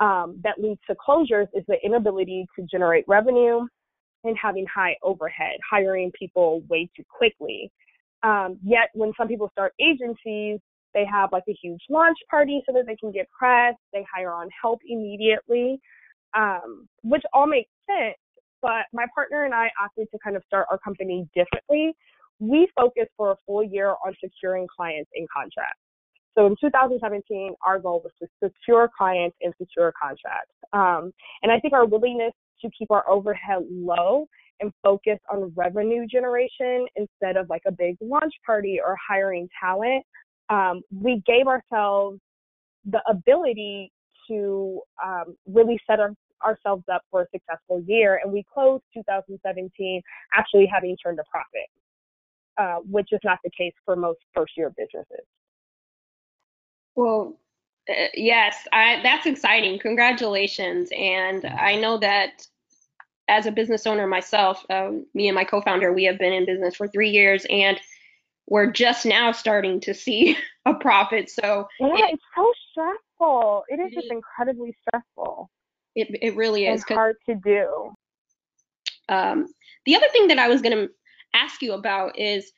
um, 0.00 0.40
that 0.42 0.58
leads 0.58 0.80
to 0.88 0.96
closures 0.96 1.46
is 1.54 1.64
the 1.68 1.76
inability 1.84 2.46
to 2.58 2.66
generate 2.70 3.04
revenue 3.06 3.60
and 4.24 4.36
having 4.40 4.66
high 4.72 4.96
overhead, 5.02 5.56
hiring 5.70 6.10
people 6.18 6.62
way 6.68 6.88
too 6.96 7.04
quickly. 7.08 7.70
Um, 8.22 8.58
yet, 8.64 8.88
when 8.94 9.12
some 9.18 9.28
people 9.28 9.50
start 9.52 9.72
agencies, 9.80 10.58
they 10.94 11.04
have 11.04 11.30
like 11.32 11.44
a 11.48 11.56
huge 11.60 11.82
launch 11.90 12.16
party 12.30 12.62
so 12.66 12.72
that 12.72 12.86
they 12.86 12.96
can 12.96 13.12
get 13.12 13.28
press. 13.30 13.74
They 13.92 14.04
hire 14.12 14.32
on 14.32 14.48
help 14.60 14.80
immediately, 14.88 15.78
um, 16.36 16.88
which 17.02 17.22
all 17.32 17.46
makes 17.46 17.70
sense. 17.86 18.16
But 18.64 18.87
my 18.94 19.05
partner 19.14 19.44
and 19.44 19.53
I 19.53 19.68
opted 19.79 20.09
to 20.11 20.18
kind 20.24 20.37
of 20.37 20.42
start 20.46 20.66
our 20.70 20.79
company 20.79 21.29
differently. 21.35 21.94
We 22.38 22.66
focused 22.74 23.11
for 23.14 23.33
a 23.33 23.37
full 23.46 23.62
year 23.62 23.90
on 23.90 24.14
securing 24.24 24.66
clients 24.74 25.11
in 25.14 25.27
contracts. 25.37 25.79
So 26.35 26.46
in 26.46 26.57
2017, 26.59 27.55
our 27.64 27.79
goal 27.79 28.03
was 28.03 28.12
to 28.22 28.29
secure 28.42 28.90
clients 28.96 29.37
and 29.42 29.53
secure 29.61 29.92
contracts. 30.00 30.55
Um, 30.72 31.12
and 31.42 31.53
I 31.53 31.61
think 31.61 31.74
our 31.74 31.85
willingness 31.85 32.33
to 32.62 32.70
keep 32.77 32.90
our 32.90 33.07
overhead 33.07 33.64
low 33.70 34.27
and 34.61 34.72
focus 34.83 35.18
on 35.31 35.53
revenue 35.55 36.07
generation 36.07 36.87
instead 36.96 37.37
of 37.37 37.50
like 37.50 37.62
a 37.66 37.72
big 37.72 37.96
launch 38.00 38.33
party 38.46 38.81
or 38.83 38.96
hiring 39.07 39.46
talent, 39.61 40.03
um, 40.48 40.81
we 40.90 41.22
gave 41.27 41.46
ourselves 41.46 42.18
the 42.87 43.00
ability 43.11 43.92
to 44.29 44.81
um, 45.05 45.37
really 45.46 45.79
set 45.87 46.00
our, 46.00 46.14
ourselves 46.44 46.85
up 46.92 47.02
for 47.11 47.22
a 47.22 47.26
successful 47.33 47.83
year. 47.87 48.20
And 48.22 48.33
we 48.33 48.44
closed 48.52 48.85
2017 48.94 50.02
actually 50.35 50.66
having 50.66 50.96
turned 50.96 51.18
a 51.18 51.24
profit, 51.30 51.68
uh, 52.59 52.80
which 52.88 53.09
is 53.12 53.20
not 53.24 53.38
the 53.44 53.50
case 53.57 53.74
for 53.85 53.96
most 53.96 54.20
first 54.35 54.52
year 54.57 54.72
businesses. 54.76 55.26
Well, 56.94 57.38
uh, 57.88 58.09
yes, 58.14 58.57
I, 58.72 59.00
that's 59.02 59.26
exciting. 59.26 59.78
Congratulations. 59.78 60.90
And 60.96 61.44
I 61.44 61.76
know 61.76 61.98
that 61.98 62.46
as 63.28 63.46
a 63.46 63.52
business 63.52 63.87
owner 63.87 64.07
myself, 64.07 64.64
um, 64.70 65.07
me 65.14 65.28
and 65.28 65.35
my 65.35 65.44
co 65.44 65.61
founder, 65.61 65.92
we 65.92 66.04
have 66.04 66.18
been 66.18 66.33
in 66.33 66.46
business 66.46 66.76
for 66.76 66.88
three 66.88 67.11
years 67.11 67.46
and 67.50 67.80
we're 68.46 68.70
just 68.70 69.07
now 69.07 69.33
starting 69.33 69.80
to 69.80 69.94
see 69.94 70.37
a 70.66 70.74
profit. 70.74 71.30
So, 71.30 71.66
yeah, 71.80 71.88
it, 71.88 72.14
it's 72.14 72.22
so 72.37 72.52
stressful. 72.70 73.64
It 73.68 73.80
is 73.80 73.94
just 73.94 74.11
incredibly 74.11 74.76
stressful. 74.87 75.50
It, 75.94 76.09
it 76.20 76.37
really 76.37 76.66
is. 76.66 76.85
Hard 76.85 77.16
to 77.26 77.35
do. 77.35 77.92
Um, 79.09 79.46
the 79.87 79.96
other 79.96 80.09
thing 80.12 80.28
that 80.28 80.38
I 80.38 80.48
was 80.48 80.62
going 80.62 80.76
to 80.76 80.90
ask 81.35 81.62
you 81.62 81.74
about 81.74 82.18
is, 82.18 82.50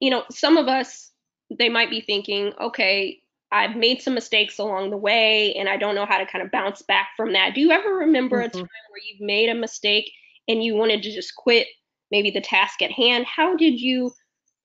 you 0.00 0.10
know, 0.10 0.24
some 0.30 0.56
of 0.56 0.68
us 0.68 1.12
they 1.58 1.68
might 1.68 1.90
be 1.90 2.00
thinking, 2.00 2.52
okay, 2.60 3.20
I've 3.52 3.76
made 3.76 4.02
some 4.02 4.14
mistakes 4.14 4.58
along 4.58 4.90
the 4.90 4.96
way 4.96 5.54
and 5.54 5.68
I 5.68 5.76
don't 5.76 5.94
know 5.94 6.06
how 6.06 6.18
to 6.18 6.26
kind 6.26 6.44
of 6.44 6.50
bounce 6.50 6.82
back 6.82 7.10
from 7.16 7.32
that. 7.34 7.54
Do 7.54 7.60
you 7.60 7.70
ever 7.70 7.90
remember 7.90 8.38
mm-hmm. 8.38 8.58
a 8.58 8.60
time 8.60 8.62
where 8.62 9.02
you've 9.08 9.20
made 9.20 9.48
a 9.48 9.54
mistake 9.54 10.10
and 10.48 10.62
you 10.62 10.74
wanted 10.74 11.02
to 11.02 11.12
just 11.12 11.34
quit 11.36 11.68
maybe 12.10 12.30
the 12.30 12.40
task 12.40 12.82
at 12.82 12.90
hand? 12.90 13.26
How 13.26 13.56
did 13.56 13.80
you 13.80 14.12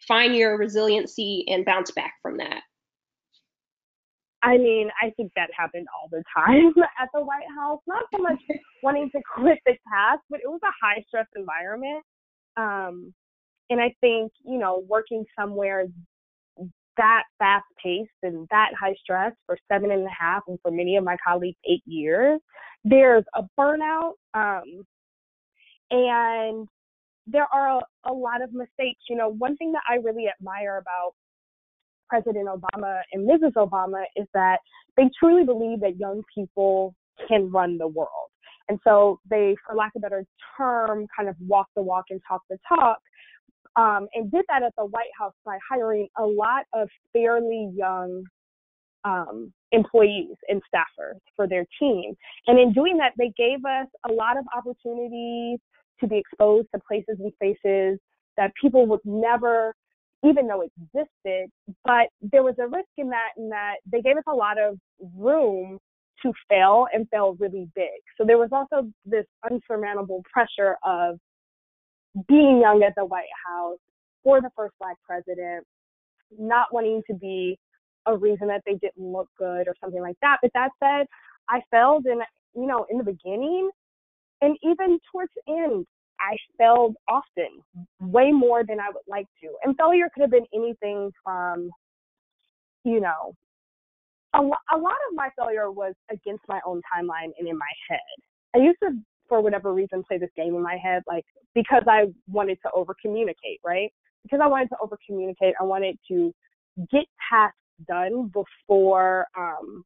find 0.08 0.36
your 0.36 0.58
resiliency 0.58 1.46
and 1.48 1.66
bounce 1.66 1.92
back 1.92 2.14
from 2.22 2.38
that? 2.38 2.62
I 4.42 4.58
mean, 4.58 4.90
I 5.02 5.12
think 5.18 5.32
that 5.36 5.50
happened 5.56 5.88
all 5.94 6.10
the 6.10 6.24
time 6.36 6.74
at 7.02 7.10
the 7.14 7.22
White 7.22 7.48
House. 7.58 7.82
Not 7.88 8.04
so 8.16 8.22
much 8.22 8.40
wanting 8.84 9.10
to 9.12 9.22
quit 9.36 9.60
the 9.66 9.74
task, 9.92 10.22
but 10.30 10.40
it 10.44 10.48
was 10.48 10.62
a 10.64 10.86
high 10.86 11.04
stress 11.08 11.28
environment. 11.36 12.04
Um, 12.58 13.14
and 13.70 13.80
I 13.80 13.94
think, 14.02 14.32
you 14.44 14.58
know, 14.58 14.84
working 14.88 15.26
somewhere 15.38 15.86
that 16.98 17.24
fast 17.38 17.66
paced 17.82 18.12
and 18.24 18.48
that 18.52 18.72
high 18.80 18.96
stress 19.02 19.32
for 19.46 19.58
seven 19.72 19.92
and 19.92 20.06
a 20.06 20.10
half, 20.18 20.44
and 20.48 20.60
for 20.62 20.72
many 20.72 20.98
of 20.98 21.04
my 21.04 21.16
colleagues, 21.26 21.58
eight 21.70 21.84
years, 21.86 22.40
there's 22.84 23.24
a 23.36 23.44
burnout. 23.58 24.14
Um, 24.34 24.84
and 25.92 26.68
there 27.26 27.48
are 27.54 27.80
a, 27.80 28.12
a 28.12 28.14
lot 28.14 28.42
of 28.42 28.54
mistakes. 28.54 29.02
You 29.10 29.16
know, 29.16 29.30
one 29.30 29.56
thing 29.58 29.72
that 29.74 29.84
I 29.90 29.96
really 29.96 30.28
admire 30.28 30.78
about 30.78 31.14
President 32.10 32.48
Obama 32.48 33.02
and 33.14 33.30
Mrs. 33.30 33.54
Obama 33.54 34.04
is 34.16 34.28
that 34.34 34.58
they 34.98 35.10
truly 35.20 35.46
believe 35.46 35.80
that 35.82 35.98
young 35.98 36.22
people 36.34 36.96
can 37.28 37.52
run 37.52 37.78
the 37.78 37.88
world. 37.88 38.10
And 38.68 38.80
so 38.84 39.20
they, 39.30 39.56
for 39.66 39.76
lack 39.76 39.92
of 39.96 40.02
a 40.02 40.04
better 40.04 40.26
term, 40.58 41.08
kind 41.16 41.28
of 41.28 41.36
walk 41.40 41.68
the 41.76 41.82
walk 41.82 42.06
and 42.10 42.22
talk 42.28 42.42
the 42.50 42.58
talk 42.68 43.00
um, 43.76 44.08
and 44.14 44.32
did 44.32 44.46
that 44.50 44.64
at 44.64 44.74
the 44.78 44.86
White 44.86 45.12
House 45.18 45.34
by 45.46 45.58
hiring 45.70 46.08
a 46.18 46.26
lot 46.26 46.66
of 46.74 46.90
fairly 47.14 47.72
young 47.76 48.24
um, 49.06 49.54
employees 49.72 50.36
and 50.50 50.62
staffers 50.74 51.20
for 51.36 51.48
their 51.48 51.66
team. 51.80 52.16
And 52.48 52.60
in 52.60 52.74
doing 52.74 52.98
that, 52.98 53.14
they 53.18 53.32
gave 53.38 53.64
us 53.66 53.88
a 54.10 54.12
lot 54.12 54.38
of 54.38 54.46
opportunities 54.56 55.60
to 56.02 56.08
be 56.08 56.18
exposed 56.18 56.68
to 56.74 56.82
places 56.88 57.18
and 57.20 57.32
spaces 57.34 58.00
that 58.38 58.52
people 58.62 58.86
would 58.88 59.02
never 59.04 59.74
even 60.24 60.48
though 60.48 60.62
it 60.62 60.72
existed. 60.82 61.50
But 61.86 62.08
there 62.22 62.44
was 62.44 62.56
a 62.60 62.68
risk 62.68 62.90
in 62.98 63.10
that, 63.10 63.30
in 63.38 63.50
that 63.50 63.76
they 63.92 64.02
gave 64.02 64.18
us 64.18 64.24
a 64.28 64.36
lot 64.36 64.60
of 64.60 64.78
room 65.16 65.80
to 66.24 66.34
fail 66.50 66.88
and 66.94 67.08
fail 67.10 67.36
really 67.40 67.70
big. 67.76 68.02
So 68.18 68.26
there 68.26 68.38
was 68.38 68.50
also 68.52 68.90
this 69.06 69.26
unsurmountable 69.50 70.24
pressure 70.32 70.76
of 70.84 71.18
being 72.28 72.60
young 72.62 72.84
at 72.84 72.94
the 72.96 73.06
White 73.06 73.32
House 73.48 73.78
for 74.24 74.42
the 74.42 74.50
first 74.56 74.74
black 74.80 74.98
president, 75.06 75.66
not 76.38 76.74
wanting 76.74 77.02
to 77.08 77.14
be 77.16 77.58
a 78.06 78.18
reason 78.18 78.48
that 78.48 78.62
they 78.66 78.74
didn't 78.74 78.98
look 78.98 79.30
good 79.38 79.68
or 79.68 79.76
something 79.82 80.02
like 80.02 80.18
that. 80.22 80.38
But 80.42 80.52
that 80.54 80.72
said, 80.84 81.08
I 81.48 81.62
failed 81.72 82.06
in 82.06 82.20
you 82.56 82.68
know 82.68 82.86
in 82.90 82.98
the 82.98 83.04
beginning 83.04 83.70
and 84.42 84.58
even 84.64 85.00
towards 85.12 85.32
the 85.36 85.54
end 85.54 85.86
I 86.20 86.36
failed 86.58 86.96
often, 87.08 87.62
way 88.02 88.32
more 88.32 88.64
than 88.64 88.80
I 88.80 88.90
would 88.90 89.04
like 89.08 89.28
to. 89.42 89.50
And 89.64 89.76
failure 89.78 90.10
could 90.14 90.22
have 90.22 90.32
been 90.32 90.46
anything 90.54 91.12
from, 91.24 91.70
you 92.84 93.00
know, 93.00 93.34
a, 94.34 94.40
a 94.40 94.78
lot 94.78 94.98
of 95.10 95.16
my 95.16 95.30
failure 95.38 95.72
was 95.72 95.94
against 96.12 96.44
my 96.48 96.60
own 96.66 96.82
timeline 96.94 97.32
and 97.38 97.48
in 97.48 97.58
my 97.58 97.72
head. 97.90 98.00
I 98.56 98.60
used 98.60 98.78
to 98.84 98.92
for 99.28 99.42
whatever 99.42 99.74
reason 99.74 100.04
play 100.04 100.18
this 100.18 100.30
game 100.36 100.56
in 100.56 100.62
my 100.62 100.76
head 100.76 101.04
like 101.08 101.24
because 101.54 101.84
I 101.88 102.06
wanted 102.28 102.58
to 102.64 102.72
over 102.76 102.96
communicate, 103.02 103.60
right? 103.64 103.92
Because 104.24 104.40
I 104.44 104.48
wanted 104.48 104.70
to 104.70 104.76
over 104.84 104.98
communicate, 105.08 105.54
I 105.60 105.64
wanted 105.64 105.98
to 106.10 106.34
get 106.92 107.06
tasks 107.30 107.56
done 107.88 108.32
before 108.34 109.26
um, 109.38 109.84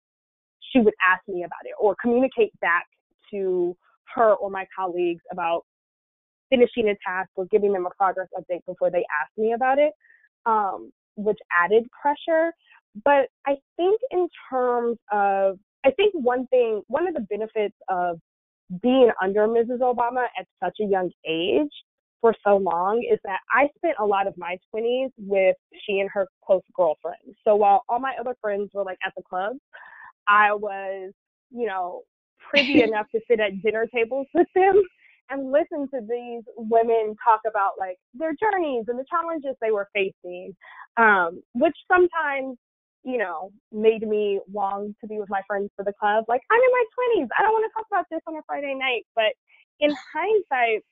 she 0.71 0.79
would 0.79 0.93
ask 1.07 1.21
me 1.27 1.43
about 1.43 1.65
it 1.65 1.75
or 1.79 1.95
communicate 2.01 2.57
back 2.59 2.85
to 3.31 3.75
her 4.15 4.33
or 4.35 4.49
my 4.49 4.65
colleagues 4.75 5.21
about 5.31 5.65
finishing 6.49 6.89
a 6.89 6.95
task 7.05 7.29
or 7.35 7.45
giving 7.45 7.73
them 7.73 7.85
a 7.85 7.89
progress 7.95 8.27
update 8.37 8.65
before 8.67 8.91
they 8.91 9.05
ask 9.21 9.31
me 9.37 9.53
about 9.53 9.79
it, 9.79 9.93
um, 10.45 10.91
which 11.15 11.37
added 11.51 11.85
pressure. 11.99 12.51
But 13.03 13.27
I 13.45 13.55
think 13.75 13.99
in 14.11 14.27
terms 14.49 14.97
of, 15.11 15.57
I 15.85 15.91
think 15.91 16.13
one 16.13 16.47
thing, 16.47 16.81
one 16.87 17.07
of 17.07 17.13
the 17.13 17.25
benefits 17.29 17.75
of 17.89 18.19
being 18.81 19.09
under 19.21 19.47
Mrs. 19.47 19.79
Obama 19.79 20.25
at 20.39 20.45
such 20.63 20.77
a 20.81 20.85
young 20.85 21.11
age 21.27 21.71
for 22.21 22.33
so 22.45 22.55
long 22.55 23.03
is 23.11 23.19
that 23.25 23.39
I 23.51 23.67
spent 23.75 23.95
a 23.99 24.05
lot 24.05 24.27
of 24.27 24.33
my 24.37 24.57
20s 24.73 25.11
with 25.17 25.57
she 25.85 25.99
and 25.99 26.09
her 26.13 26.27
close 26.45 26.61
girlfriends. 26.73 27.35
So 27.43 27.55
while 27.55 27.83
all 27.89 27.99
my 27.99 28.13
other 28.19 28.35
friends 28.41 28.69
were 28.73 28.83
like 28.83 28.97
at 29.05 29.13
the 29.17 29.23
clubs, 29.23 29.59
I 30.27 30.53
was, 30.53 31.11
you 31.51 31.67
know, 31.67 32.03
privy 32.49 32.83
enough 32.83 33.07
to 33.13 33.19
sit 33.27 33.39
at 33.39 33.61
dinner 33.61 33.87
tables 33.87 34.27
with 34.33 34.47
them 34.53 34.83
and 35.29 35.51
listen 35.51 35.87
to 35.89 36.01
these 36.01 36.43
women 36.57 37.15
talk 37.23 37.41
about 37.47 37.73
like 37.79 37.97
their 38.13 38.33
journeys 38.39 38.85
and 38.87 38.99
the 38.99 39.05
challenges 39.09 39.55
they 39.61 39.71
were 39.71 39.87
facing, 39.93 40.55
um, 40.97 41.41
which 41.53 41.75
sometimes 41.91 42.57
you 43.05 43.17
know, 43.17 43.51
made 43.73 44.07
me 44.07 44.39
long 44.53 44.95
to 45.01 45.07
be 45.07 45.19
with 45.19 45.29
my 45.29 45.41
friends 45.45 45.69
for 45.75 45.83
the 45.83 45.91
club. 45.99 46.23
Like, 46.29 46.39
I'm 46.49 46.55
in 46.55 46.71
my 46.71 46.85
20s. 47.19 47.27
I 47.37 47.41
don't 47.41 47.51
want 47.51 47.67
to 47.67 47.73
talk 47.75 47.85
about 47.91 48.05
this 48.09 48.21
on 48.27 48.37
a 48.37 48.41
Friday 48.47 48.73
night. 48.79 49.03
But 49.13 49.35
in 49.81 49.93
hindsight, 50.15 50.83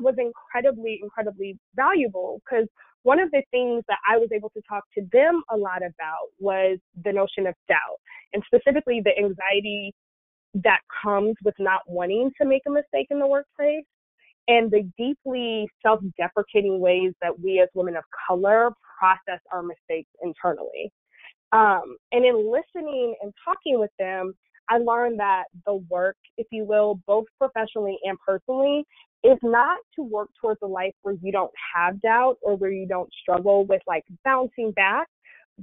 was 0.00 0.14
incredibly, 0.18 1.00
incredibly 1.02 1.58
valuable 1.76 2.40
because 2.44 2.66
one 3.02 3.20
of 3.20 3.30
the 3.30 3.42
things 3.50 3.84
that 3.88 3.98
I 4.08 4.18
was 4.18 4.28
able 4.34 4.50
to 4.50 4.62
talk 4.68 4.84
to 4.96 5.04
them 5.12 5.42
a 5.50 5.56
lot 5.56 5.78
about 5.78 6.32
was 6.38 6.78
the 7.04 7.12
notion 7.12 7.46
of 7.46 7.54
doubt 7.68 8.00
and 8.32 8.42
specifically 8.46 9.00
the 9.04 9.16
anxiety 9.16 9.94
that 10.54 10.80
comes 11.02 11.34
with 11.44 11.54
not 11.58 11.82
wanting 11.86 12.30
to 12.40 12.46
make 12.46 12.62
a 12.66 12.70
mistake 12.70 13.06
in 13.10 13.18
the 13.18 13.26
workplace 13.26 13.84
and 14.48 14.70
the 14.70 14.90
deeply 14.98 15.68
self 15.82 16.00
deprecating 16.18 16.80
ways 16.80 17.12
that 17.22 17.38
we 17.40 17.60
as 17.60 17.68
women 17.74 17.96
of 17.96 18.04
color 18.28 18.70
process 18.98 19.40
our 19.52 19.62
mistakes 19.62 20.10
internally. 20.22 20.92
Um, 21.52 21.96
and 22.12 22.24
in 22.24 22.50
listening 22.50 23.14
and 23.22 23.32
talking 23.44 23.78
with 23.78 23.90
them, 23.98 24.34
I 24.68 24.78
learned 24.78 25.18
that 25.18 25.44
the 25.66 25.74
work, 25.88 26.16
if 26.38 26.46
you 26.52 26.64
will, 26.64 27.00
both 27.06 27.24
professionally 27.38 27.98
and 28.04 28.16
personally, 28.24 28.84
is 29.24 29.38
not 29.42 29.78
to 29.96 30.02
work 30.02 30.28
towards 30.40 30.60
a 30.62 30.66
life 30.66 30.94
where 31.02 31.16
you 31.20 31.32
don't 31.32 31.50
have 31.74 32.00
doubt 32.00 32.36
or 32.40 32.56
where 32.56 32.70
you 32.70 32.86
don't 32.86 33.10
struggle 33.20 33.64
with 33.66 33.82
like 33.86 34.04
bouncing 34.24 34.70
back, 34.72 35.08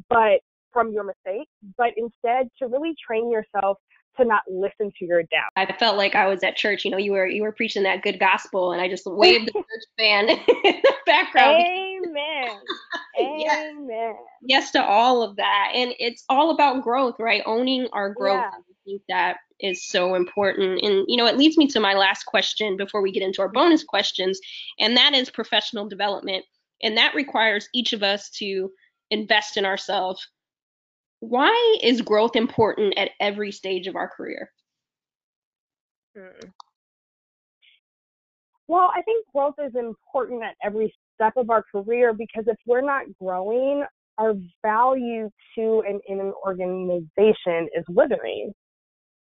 but 0.09 0.41
from 0.73 0.91
your 0.91 1.03
mistakes, 1.03 1.49
but 1.77 1.91
instead 1.95 2.49
to 2.59 2.67
really 2.67 2.93
train 3.05 3.31
yourself 3.31 3.77
to 4.17 4.25
not 4.25 4.43
listen 4.49 4.91
to 4.97 5.05
your 5.05 5.23
doubt. 5.23 5.51
I 5.55 5.71
felt 5.77 5.97
like 5.97 6.15
I 6.15 6.27
was 6.27 6.43
at 6.43 6.55
church. 6.55 6.85
You 6.85 6.91
know, 6.91 6.97
you 6.97 7.11
were 7.11 7.27
you 7.27 7.43
were 7.43 7.51
preaching 7.51 7.83
that 7.83 8.01
good 8.01 8.19
gospel, 8.19 8.71
and 8.71 8.81
I 8.81 8.89
just 8.89 9.03
waved 9.07 9.47
the 9.47 9.53
church 9.53 9.85
band 9.97 10.29
in 10.29 10.37
the 10.47 10.93
background. 11.05 11.61
Amen. 11.61 12.57
Amen. 13.19 13.87
Yes. 13.89 14.15
yes. 14.43 14.71
to 14.71 14.83
all 14.83 15.23
of 15.23 15.35
that, 15.37 15.71
and 15.73 15.93
it's 15.99 16.23
all 16.29 16.51
about 16.51 16.83
growth, 16.83 17.15
right? 17.19 17.41
Owning 17.45 17.87
our 17.93 18.13
growth. 18.13 18.41
Yeah. 18.41 18.51
I 18.57 18.73
think 18.85 19.01
that 19.09 19.37
is 19.59 19.87
so 19.87 20.15
important, 20.15 20.81
and 20.83 21.05
you 21.07 21.17
know, 21.17 21.25
it 21.25 21.37
leads 21.37 21.57
me 21.57 21.67
to 21.67 21.79
my 21.79 21.93
last 21.93 22.25
question 22.25 22.77
before 22.77 23.01
we 23.01 23.11
get 23.11 23.23
into 23.23 23.41
our 23.41 23.49
bonus 23.49 23.83
questions, 23.83 24.39
and 24.79 24.95
that 24.97 25.13
is 25.13 25.29
professional 25.29 25.87
development, 25.87 26.45
and 26.83 26.97
that 26.97 27.15
requires 27.15 27.67
each 27.73 27.93
of 27.93 28.03
us 28.03 28.29
to 28.29 28.71
invest 29.09 29.57
in 29.57 29.65
ourselves 29.65 30.27
why 31.19 31.77
is 31.81 32.01
growth 32.01 32.35
important 32.35 32.97
at 32.97 33.11
every 33.19 33.51
stage 33.51 33.87
of 33.87 33.95
our 33.95 34.07
career? 34.07 34.51
Hmm. 36.15 36.49
Well, 38.67 38.91
I 38.93 39.01
think 39.03 39.25
growth 39.33 39.55
is 39.63 39.73
important 39.75 40.43
at 40.43 40.55
every 40.63 40.93
step 41.15 41.33
of 41.37 41.49
our 41.49 41.63
career 41.71 42.13
because 42.13 42.45
if 42.47 42.57
we're 42.65 42.81
not 42.81 43.05
growing, 43.21 43.85
our 44.17 44.33
value 44.63 45.29
to 45.55 45.83
and 45.87 46.01
in 46.07 46.19
an 46.19 46.33
organization 46.45 47.69
is 47.75 47.85
withering. 47.87 48.51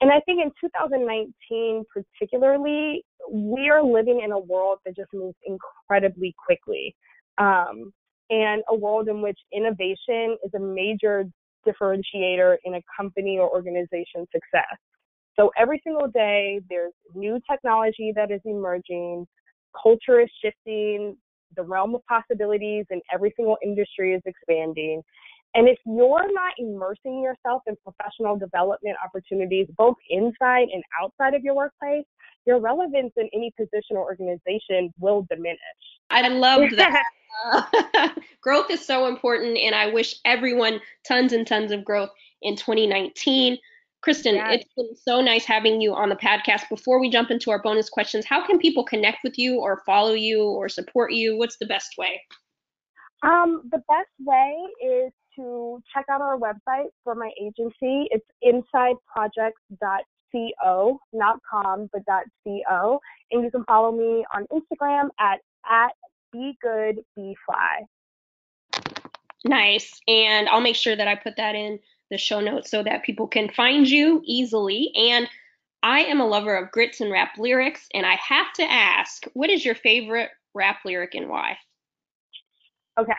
And 0.02 0.12
I 0.12 0.20
think 0.22 0.42
in 0.44 0.52
2019, 0.60 1.84
particularly, 1.94 3.04
we 3.32 3.70
are 3.70 3.84
living 3.84 4.22
in 4.24 4.32
a 4.32 4.40
world 4.40 4.80
that 4.86 4.96
just 4.96 5.14
moves 5.14 5.38
incredibly 5.46 6.36
quickly. 6.46 6.96
Um, 7.38 7.94
and 8.30 8.64
a 8.70 8.76
world 8.76 9.08
in 9.08 9.22
which 9.22 9.40
innovation 9.54 10.38
is 10.44 10.54
a 10.56 10.60
major 10.60 11.26
differentiator 11.68 12.58
in 12.64 12.76
a 12.76 12.82
company 12.96 13.38
or 13.38 13.50
organization 13.50 14.28
success. 14.32 14.78
So 15.36 15.52
every 15.58 15.82
single 15.84 16.08
day, 16.08 16.62
there's 16.70 16.94
new 17.16 17.40
technology 17.50 18.14
that 18.16 18.32
is 18.32 18.42
emerging, 18.46 19.26
culture 19.82 20.22
is 20.22 20.30
shifting, 20.44 21.18
the 21.56 21.64
realm 21.64 21.96
of 21.96 22.02
possibilities 22.06 22.86
in 22.90 23.02
every 23.14 23.34
single 23.36 23.58
industry 23.64 24.14
is 24.14 24.22
expanding. 24.26 25.02
And 25.56 25.68
if 25.68 25.78
you're 25.86 26.34
not 26.34 26.54
immersing 26.58 27.22
yourself 27.22 27.62
in 27.68 27.76
professional 27.84 28.38
development 28.38 28.96
opportunities, 29.04 29.68
both 29.78 29.96
inside 30.10 30.70
and 30.74 30.84
outside 31.02 31.36
of 31.36 31.44
your 31.44 31.56
workplace, 31.56 32.06
your 32.46 32.60
relevance 32.60 33.14
in 33.18 33.30
any 33.34 33.54
position 33.58 33.96
or 33.96 34.04
organization 34.04 34.92
will 35.00 35.26
diminish. 35.30 35.60
I 36.10 36.28
love 36.28 36.70
that. 36.76 37.04
uh, 37.54 38.10
growth 38.42 38.70
is 38.70 38.86
so 38.86 39.08
important, 39.08 39.58
and 39.58 39.76
I 39.76 39.92
wish 39.92 40.16
everyone 40.26 40.80
tons 41.08 41.34
and 41.34 41.46
tons 41.46 41.72
of 41.72 41.86
growth 41.86 42.10
in 42.42 42.56
2019. 42.56 43.58
Kristen, 44.02 44.36
yes. 44.36 44.60
it's 44.60 44.74
been 44.76 44.96
so 44.96 45.22
nice 45.22 45.46
having 45.46 45.80
you 45.80 45.94
on 45.94 46.10
the 46.10 46.16
podcast. 46.16 46.68
Before 46.70 47.00
we 47.00 47.10
jump 47.10 47.32
into 47.32 47.52
our 47.52 47.62
bonus 47.62 47.90
questions, 47.90 48.26
how 48.26 48.46
can 48.46 48.60
people 48.60 48.84
connect 48.84 49.20
with 49.24 49.38
you 49.38 49.62
or 49.62 49.82
follow 49.86 50.14
you 50.14 50.44
or 50.44 50.68
support 50.68 51.14
you? 51.14 51.38
What's 51.38 51.58
the 51.58 51.66
best 51.68 51.94
way? 51.98 52.22
Um, 53.24 53.62
the 53.72 53.82
best 53.88 54.10
way 54.20 54.54
is 54.86 55.14
to 55.36 55.82
check 55.94 56.06
out 56.10 56.22
our 56.22 56.38
website 56.38 56.88
for 57.04 57.16
my 57.16 57.30
agency. 57.42 58.08
It's 58.12 58.26
insideprojects.co, 58.44 61.00
not 61.14 61.40
com, 61.50 61.90
but 61.92 62.04
.co. 62.46 63.00
And 63.32 63.44
you 63.44 63.50
can 63.52 63.64
follow 63.66 63.92
me 63.92 64.24
on 64.34 64.46
Instagram 64.52 65.10
at, 65.20 65.42
at 65.70 65.92
be 66.32 66.58
good, 66.62 67.02
be 67.16 67.36
fly. 67.46 67.82
Nice. 69.46 70.00
And 70.08 70.48
I'll 70.50 70.62
make 70.62 70.76
sure 70.76 70.96
that 70.96 71.08
I 71.08 71.16
put 71.16 71.36
that 71.38 71.56
in 71.56 71.80
the 72.10 72.18
show 72.18 72.40
notes 72.40 72.72
so 72.72 72.82
that 72.84 73.04
people 73.04 73.28
can 73.28 73.50
find 73.50 73.90
you 73.90 74.22
easily. 74.26 74.92
And 74.96 75.28
I 75.84 76.00
am 76.02 76.22
a 76.22 76.28
lover 76.28 76.56
of 76.56 76.72
grits 76.72 77.02
and 77.02 77.12
rap 77.12 77.34
lyrics, 77.38 77.88
and 77.94 78.06
I 78.06 78.16
have 78.16 78.54
to 78.54 78.64
ask, 78.64 79.26
what 79.34 79.50
is 79.50 79.66
your 79.66 79.76
favorite 79.76 80.30
rap 80.54 80.80
lyric 80.86 81.14
and 81.14 81.28
why? 81.28 81.58
Okay. 82.98 83.12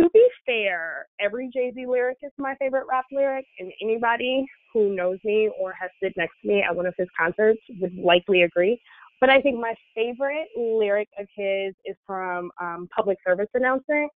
To 0.00 0.08
be 0.14 0.26
fair, 0.46 1.06
every 1.20 1.50
Jay 1.52 1.70
Z 1.74 1.86
lyric 1.86 2.18
is 2.22 2.32
my 2.38 2.54
favorite 2.56 2.86
rap 2.88 3.04
lyric, 3.12 3.44
and 3.58 3.72
anybody 3.82 4.46
who 4.72 4.94
knows 4.94 5.18
me 5.22 5.50
or 5.60 5.72
has 5.72 5.90
stood 5.98 6.12
next 6.16 6.34
to 6.42 6.48
me 6.48 6.62
at 6.62 6.74
one 6.74 6.86
of 6.86 6.94
his 6.96 7.08
concerts 7.18 7.60
would 7.80 7.94
likely 7.94 8.42
agree. 8.42 8.80
But 9.20 9.30
I 9.30 9.40
think 9.40 9.60
my 9.60 9.74
favorite 9.94 10.48
lyric 10.56 11.08
of 11.18 11.26
his 11.36 11.74
is 11.84 11.96
from 12.06 12.50
um, 12.60 12.88
Public 12.94 13.18
Service 13.26 13.48
Announcement. 13.54 14.10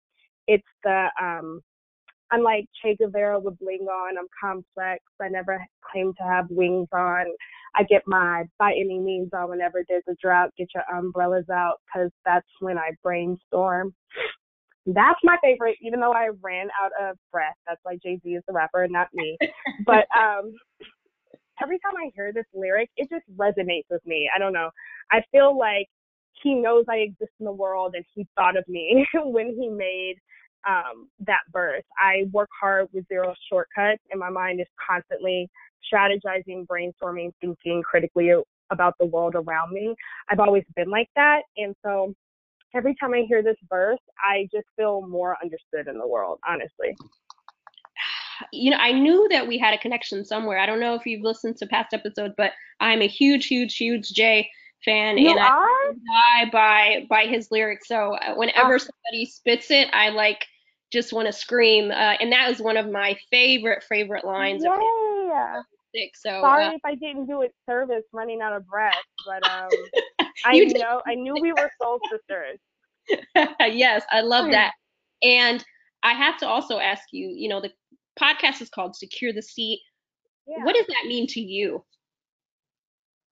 It's 0.47 0.63
the 0.83 1.07
um, 1.21 1.59
unlike 2.31 2.65
Che 2.81 2.95
Guevara 2.95 3.39
with 3.39 3.57
bling 3.59 3.87
on, 3.89 4.17
I'm 4.17 4.27
complex. 4.39 5.03
I 5.21 5.29
never 5.29 5.65
claim 5.91 6.13
to 6.17 6.23
have 6.23 6.47
wings 6.49 6.87
on. 6.93 7.25
I 7.75 7.83
get 7.83 8.03
my 8.05 8.43
by 8.59 8.71
any 8.71 8.99
means 8.99 9.29
on 9.33 9.49
whenever 9.49 9.83
there's 9.89 10.03
a 10.07 10.15
drought. 10.21 10.51
Get 10.57 10.69
your 10.75 10.83
umbrellas 10.95 11.49
out, 11.51 11.81
cause 11.91 12.11
that's 12.25 12.47
when 12.59 12.77
I 12.77 12.91
brainstorm. 13.01 13.93
That's 14.85 15.19
my 15.23 15.37
favorite, 15.41 15.77
even 15.81 15.99
though 15.99 16.11
I 16.11 16.29
ran 16.41 16.67
out 16.79 16.91
of 17.01 17.17
breath. 17.31 17.55
That's 17.67 17.79
why 17.83 17.97
Jay 18.03 18.19
Z 18.23 18.29
is 18.29 18.43
the 18.47 18.53
rapper, 18.53 18.83
and 18.83 18.91
not 18.91 19.07
me. 19.13 19.37
but 19.85 20.05
um, 20.19 20.53
every 21.61 21.79
time 21.79 21.93
I 21.97 22.11
hear 22.15 22.33
this 22.33 22.45
lyric, 22.53 22.89
it 22.97 23.09
just 23.09 23.25
resonates 23.37 23.85
with 23.89 24.05
me. 24.05 24.29
I 24.33 24.39
don't 24.39 24.53
know. 24.53 24.69
I 25.11 25.21
feel 25.31 25.57
like 25.57 25.87
he 26.41 26.53
knows 26.53 26.85
I 26.89 26.97
exist 26.97 27.31
in 27.39 27.45
the 27.45 27.51
world 27.51 27.93
and 27.95 28.03
he 28.13 28.27
thought 28.35 28.57
of 28.57 28.67
me 28.67 29.07
when 29.15 29.55
he 29.57 29.69
made 29.69 30.15
um, 30.67 31.09
that 31.21 31.41
verse. 31.51 31.83
I 31.97 32.23
work 32.31 32.49
hard 32.59 32.87
with 32.93 33.07
zero 33.07 33.33
shortcuts, 33.49 34.01
and 34.11 34.19
my 34.19 34.29
mind 34.29 34.59
is 34.59 34.67
constantly 34.85 35.49
strategizing, 35.93 36.65
brainstorming, 36.65 37.31
thinking 37.41 37.81
critically 37.83 38.31
about 38.69 38.95
the 38.99 39.05
world 39.05 39.35
around 39.35 39.71
me. 39.71 39.93
I've 40.29 40.39
always 40.39 40.63
been 40.75 40.89
like 40.89 41.09
that. 41.15 41.41
And 41.57 41.75
so 41.83 42.13
every 42.73 42.95
time 42.95 43.13
I 43.13 43.25
hear 43.27 43.41
this 43.41 43.57
verse, 43.69 43.99
I 44.19 44.47
just 44.51 44.67
feel 44.75 45.07
more 45.07 45.37
understood 45.41 45.87
in 45.87 45.97
the 45.97 46.07
world, 46.07 46.39
honestly 46.47 46.95
you 48.51 48.71
know, 48.71 48.77
I 48.77 48.91
knew 48.91 49.27
that 49.29 49.47
we 49.47 49.57
had 49.57 49.73
a 49.73 49.77
connection 49.77 50.25
somewhere. 50.25 50.57
I 50.57 50.65
don't 50.65 50.79
know 50.79 50.95
if 50.95 51.05
you've 51.05 51.23
listened 51.23 51.57
to 51.57 51.67
past 51.67 51.93
episodes, 51.93 52.33
but 52.37 52.51
I'm 52.79 53.01
a 53.01 53.07
huge, 53.07 53.47
huge, 53.47 53.75
huge 53.75 54.09
Jay 54.09 54.49
fan, 54.83 55.17
you 55.17 55.29
and 55.29 55.39
are? 55.39 55.65
I 55.65 55.93
die 56.43 56.49
by 56.51 57.05
by 57.09 57.25
his 57.25 57.49
lyrics. 57.51 57.87
So 57.87 58.15
uh, 58.15 58.35
whenever 58.35 58.75
oh. 58.75 58.77
somebody 58.77 59.25
spits 59.25 59.71
it, 59.71 59.89
I 59.93 60.09
like 60.09 60.45
just 60.91 61.13
want 61.13 61.27
to 61.27 61.33
scream. 61.33 61.91
Uh, 61.91 62.15
and 62.19 62.31
that 62.31 62.49
is 62.51 62.59
one 62.59 62.77
of 62.77 62.89
my 62.89 63.17
favorite 63.31 63.83
favorite 63.83 64.25
lines. 64.25 64.63
Yeah. 64.63 65.61
So 66.15 66.41
sorry 66.41 66.65
uh, 66.65 66.71
if 66.73 66.81
I 66.83 66.95
didn't 66.95 67.27
do 67.27 67.43
it 67.43 67.53
service, 67.69 68.03
running 68.11 68.41
out 68.41 68.53
of 68.53 68.67
breath, 68.67 68.95
but 69.27 69.47
um, 69.47 69.69
I 70.45 70.59
know 70.59 71.01
I 71.05 71.15
knew 71.15 71.35
we 71.39 71.51
were 71.51 71.69
soul 71.81 71.99
sisters. 72.11 72.59
yes, 73.59 74.03
I 74.11 74.21
love 74.21 74.49
that. 74.51 74.71
And 75.21 75.63
I 76.03 76.13
have 76.13 76.37
to 76.39 76.47
also 76.47 76.79
ask 76.79 77.03
you, 77.11 77.29
you 77.29 77.49
know, 77.49 77.61
the 77.61 77.71
podcast 78.19 78.61
is 78.61 78.69
called 78.69 78.95
Secure 78.95 79.33
the 79.33 79.41
Seat. 79.41 79.79
Yeah. 80.47 80.63
What 80.63 80.75
does 80.75 80.85
that 80.87 81.07
mean 81.07 81.27
to 81.27 81.39
you? 81.39 81.83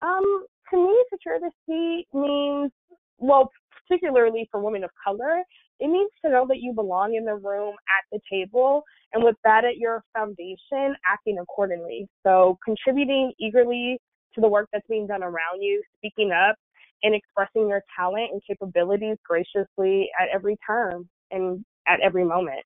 Um, 0.02 0.46
to 0.72 0.78
me, 0.78 1.04
secure 1.12 1.40
the 1.40 1.52
seat 1.68 2.08
means, 2.14 2.72
well, 3.18 3.52
particularly 3.88 4.48
for 4.52 4.62
women 4.62 4.84
of 4.84 4.90
color, 5.04 5.44
it 5.80 5.88
means 5.88 6.12
to 6.24 6.32
know 6.32 6.46
that 6.48 6.60
you 6.60 6.74
belong 6.74 7.16
in 7.16 7.26
the 7.26 7.36
room 7.36 7.76
at 7.90 8.06
the 8.12 8.20
table, 8.32 8.84
and 9.14 9.24
with 9.24 9.36
that 9.44 9.66
at 9.66 9.78
your 9.78 10.04
foundation, 10.14 10.96
acting 11.06 11.40
accordingly. 11.40 12.08
So, 12.24 12.58
contributing 12.64 13.34
eagerly 13.40 14.00
to 14.36 14.42
the 14.42 14.48
work 14.48 14.70
that's 14.72 14.88
being 14.88 15.08
done 15.08 15.24
around 15.24 15.62
you, 15.62 15.82
speaking 15.98 16.32
up, 16.32 16.56
and 17.04 17.16
expressing 17.16 17.70
your 17.70 17.84
talent 17.98 18.32
and 18.32 18.42
capabilities 18.48 19.18
graciously 19.28 20.10
at 20.20 20.30
every 20.34 20.58
turn 20.66 21.08
and 21.32 21.64
at 21.88 22.00
every 22.02 22.24
moment 22.24 22.64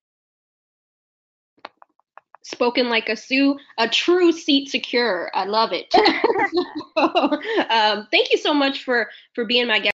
spoken 2.46 2.90
like 2.90 3.10
a 3.10 3.16
Sioux, 3.16 3.58
a 3.78 3.90
true 3.90 4.32
seat 4.32 4.70
secure. 4.70 5.32
I 5.34 5.46
love 5.46 5.72
it. 5.74 5.94
um, 6.96 8.08
thank 8.12 8.32
you 8.32 8.38
so 8.38 8.54
much 8.54 8.84
for 8.84 9.10
for 9.34 9.46
being 9.46 9.68
my 9.68 9.80
guest. 9.80 9.94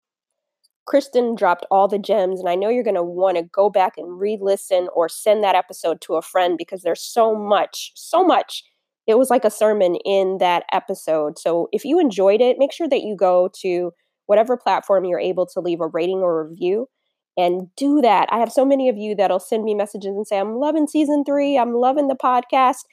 Kristen 0.86 1.36
dropped 1.36 1.68
all 1.70 1.88
the 1.88 2.00
gems, 2.00 2.40
and 2.40 2.50
I 2.50 2.56
know 2.56 2.70
you're 2.70 2.84
going 2.84 2.96
to 2.96 3.04
want 3.04 3.38
to 3.38 3.44
go 3.44 3.70
back 3.70 3.94
and 3.98 4.20
re 4.20 4.38
listen 4.42 4.90
or 4.96 5.08
send 5.08 5.44
that 5.44 5.56
episode 5.56 6.02
to 6.02 6.16
a 6.16 6.22
friend 6.22 6.58
because 6.58 6.82
there's 6.82 7.02
so 7.02 7.36
much, 7.36 7.92
so 7.96 8.24
much. 8.24 8.64
It 9.06 9.18
was 9.18 9.30
like 9.30 9.46
a 9.46 9.52
sermon 9.52 9.96
in 10.04 10.40
that 10.40 10.64
episode. 10.72 11.38
So 11.38 11.68
if 11.72 11.86
you 11.86 12.00
enjoyed 12.00 12.42
it, 12.42 12.58
make 12.58 12.74
sure 12.74 12.90
that 12.90 13.04
you 13.04 13.16
go 13.16 13.50
to 13.62 13.92
whatever 14.30 14.56
platform 14.56 15.06
you're 15.06 15.20
able 15.20 15.48
to 15.48 15.60
leave 15.60 15.82
a 15.82 15.88
rating 15.88 16.20
or 16.20 16.48
review 16.48 16.88
and 17.36 17.68
do 17.76 18.00
that. 18.02 18.30
I 18.32 18.38
have 18.38 18.52
so 18.52 18.64
many 18.64 18.90
of 18.90 18.96
you 18.96 19.16
that'll 19.16 19.40
send 19.40 19.64
me 19.64 19.74
messages 19.74 20.16
and 20.16 20.28
say, 20.28 20.38
I'm 20.38 20.58
loving 20.58 20.86
season 20.86 21.24
three, 21.26 21.58
I'm 21.58 21.74
loving 21.74 22.10
the 22.10 22.16
podcast. 22.16 22.84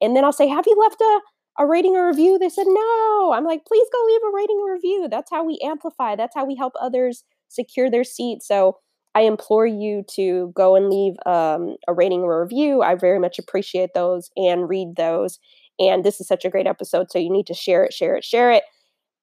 And 0.00 0.14
then 0.14 0.24
I'll 0.24 0.32
say, 0.32 0.46
Have 0.46 0.66
you 0.68 0.76
left 0.80 1.00
a, 1.00 1.20
a 1.58 1.66
rating 1.66 1.96
or 1.96 2.06
review. 2.06 2.38
They 2.38 2.48
said 2.48 2.66
no. 2.68 3.32
I'm 3.34 3.44
like, 3.44 3.64
please 3.66 3.88
go 3.92 4.06
leave 4.06 4.20
a 4.26 4.34
rating 4.34 4.60
or 4.64 4.72
review. 4.74 5.08
That's 5.10 5.30
how 5.30 5.44
we 5.44 5.58
amplify. 5.64 6.16
That's 6.16 6.34
how 6.34 6.44
we 6.44 6.54
help 6.54 6.74
others 6.80 7.24
secure 7.48 7.90
their 7.90 8.04
seat. 8.04 8.42
So 8.42 8.76
I 9.14 9.22
implore 9.22 9.66
you 9.66 10.04
to 10.14 10.52
go 10.54 10.74
and 10.74 10.90
leave 10.90 11.14
um, 11.26 11.76
a 11.86 11.94
rating 11.94 12.20
or 12.20 12.42
review. 12.42 12.82
I 12.82 12.96
very 12.96 13.18
much 13.18 13.38
appreciate 13.38 13.90
those 13.94 14.30
and 14.36 14.68
read 14.68 14.96
those. 14.96 15.38
And 15.78 16.04
this 16.04 16.20
is 16.20 16.26
such 16.26 16.44
a 16.44 16.50
great 16.50 16.66
episode, 16.66 17.10
so 17.10 17.18
you 17.18 17.30
need 17.30 17.46
to 17.46 17.54
share 17.54 17.84
it, 17.84 17.92
share 17.92 18.16
it, 18.16 18.24
share 18.24 18.50
it. 18.52 18.62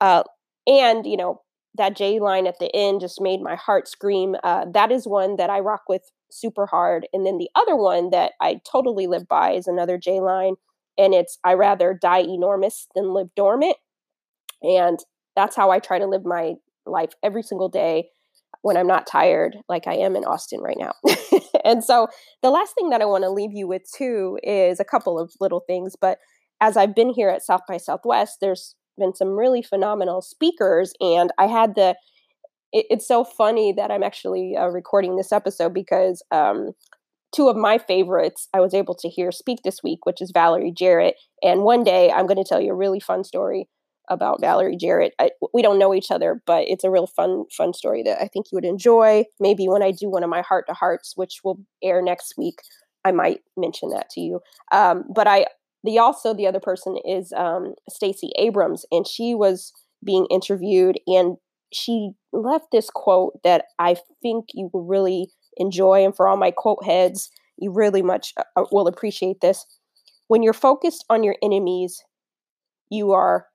Uh, 0.01 0.23
and 0.67 1.05
you 1.05 1.17
know 1.17 1.41
that 1.75 1.95
J 1.95 2.19
line 2.19 2.47
at 2.47 2.59
the 2.59 2.73
end 2.75 3.01
just 3.01 3.21
made 3.21 3.41
my 3.41 3.55
heart 3.55 3.87
scream. 3.87 4.35
Uh, 4.43 4.65
that 4.73 4.91
is 4.91 5.07
one 5.07 5.37
that 5.37 5.49
I 5.49 5.59
rock 5.59 5.83
with 5.87 6.11
super 6.29 6.65
hard. 6.65 7.07
And 7.13 7.25
then 7.25 7.37
the 7.37 7.49
other 7.55 7.75
one 7.75 8.09
that 8.09 8.33
I 8.41 8.61
totally 8.69 9.07
live 9.07 9.27
by 9.27 9.51
is 9.51 9.67
another 9.67 9.97
J 9.97 10.19
line, 10.19 10.55
and 10.97 11.13
it's 11.13 11.37
I 11.43 11.53
rather 11.53 11.97
die 11.99 12.21
enormous 12.21 12.87
than 12.95 13.13
live 13.13 13.29
dormant. 13.35 13.77
And 14.61 14.99
that's 15.35 15.55
how 15.55 15.71
I 15.71 15.79
try 15.79 15.99
to 15.99 16.07
live 16.07 16.25
my 16.25 16.55
life 16.85 17.13
every 17.23 17.43
single 17.43 17.69
day 17.69 18.09
when 18.61 18.77
I'm 18.77 18.87
not 18.87 19.07
tired, 19.07 19.57
like 19.67 19.87
I 19.87 19.95
am 19.95 20.15
in 20.15 20.23
Austin 20.23 20.61
right 20.61 20.77
now. 20.77 20.93
and 21.65 21.83
so 21.83 22.07
the 22.43 22.51
last 22.51 22.75
thing 22.75 22.89
that 22.89 23.01
I 23.01 23.05
want 23.05 23.23
to 23.23 23.29
leave 23.31 23.53
you 23.53 23.67
with 23.67 23.83
too 23.91 24.37
is 24.43 24.79
a 24.79 24.85
couple 24.85 25.19
of 25.19 25.33
little 25.39 25.61
things. 25.61 25.95
But 25.99 26.19
as 26.59 26.77
I've 26.77 26.93
been 26.93 27.09
here 27.09 27.29
at 27.29 27.43
South 27.43 27.61
by 27.67 27.77
Southwest, 27.77 28.37
there's 28.39 28.75
been 29.01 29.15
some 29.15 29.29
really 29.37 29.61
phenomenal 29.61 30.21
speakers, 30.21 30.93
and 31.01 31.31
I 31.37 31.47
had 31.47 31.75
the. 31.75 31.95
It, 32.71 32.85
it's 32.89 33.07
so 33.07 33.25
funny 33.25 33.73
that 33.73 33.91
I'm 33.91 34.03
actually 34.03 34.55
uh, 34.55 34.67
recording 34.67 35.17
this 35.17 35.33
episode 35.33 35.73
because 35.73 36.23
um, 36.31 36.71
two 37.35 37.49
of 37.49 37.55
my 37.55 37.77
favorites 37.77 38.47
I 38.53 38.59
was 38.59 38.73
able 38.73 38.95
to 38.95 39.09
hear 39.09 39.31
speak 39.31 39.59
this 39.63 39.81
week, 39.83 40.05
which 40.05 40.21
is 40.21 40.31
Valerie 40.33 40.71
Jarrett. 40.71 41.15
And 41.43 41.63
one 41.63 41.83
day 41.83 42.11
I'm 42.11 42.27
going 42.27 42.41
to 42.41 42.47
tell 42.47 42.61
you 42.61 42.71
a 42.71 42.75
really 42.75 42.99
fun 42.99 43.23
story 43.23 43.67
about 44.09 44.41
Valerie 44.41 44.77
Jarrett. 44.77 45.13
I, 45.19 45.31
we 45.53 45.61
don't 45.61 45.79
know 45.79 45.93
each 45.93 46.11
other, 46.11 46.41
but 46.45 46.65
it's 46.67 46.83
a 46.83 46.89
real 46.89 47.07
fun, 47.07 47.45
fun 47.55 47.73
story 47.73 48.03
that 48.03 48.21
I 48.21 48.27
think 48.27 48.47
you 48.51 48.57
would 48.57 48.65
enjoy. 48.65 49.23
Maybe 49.39 49.67
when 49.67 49.83
I 49.83 49.91
do 49.91 50.09
one 50.09 50.23
of 50.23 50.29
my 50.29 50.41
heart 50.41 50.65
to 50.67 50.73
hearts, 50.73 51.13
which 51.15 51.39
will 51.43 51.59
air 51.81 52.01
next 52.01 52.33
week, 52.37 52.61
I 53.05 53.11
might 53.11 53.39
mention 53.55 53.89
that 53.89 54.09
to 54.11 54.21
you. 54.21 54.41
Um, 54.71 55.05
but 55.13 55.27
I, 55.27 55.45
the 55.83 55.97
also 55.99 56.33
the 56.33 56.47
other 56.47 56.59
person 56.59 56.97
is 57.05 57.33
um, 57.33 57.73
Stacey 57.89 58.31
Abrams, 58.37 58.85
and 58.91 59.07
she 59.07 59.33
was 59.33 59.73
being 60.03 60.27
interviewed, 60.29 60.99
and 61.07 61.37
she 61.73 62.11
left 62.33 62.65
this 62.71 62.89
quote 62.89 63.39
that 63.43 63.65
I 63.79 63.95
think 64.21 64.49
you 64.53 64.69
will 64.73 64.85
really 64.85 65.31
enjoy, 65.57 66.03
and 66.03 66.15
for 66.15 66.27
all 66.27 66.37
my 66.37 66.51
quote 66.51 66.83
heads, 66.85 67.29
you 67.57 67.71
really 67.71 68.01
much 68.01 68.33
uh, 68.37 68.43
uh 68.55 68.65
will 68.71 68.87
appreciate 68.87 69.41
this. 69.41 69.65
When 70.27 70.43
you're 70.43 70.53
focused 70.53 71.03
on 71.09 71.23
your 71.23 71.35
enemies, 71.43 72.03
you 72.89 73.11
are 73.11 73.47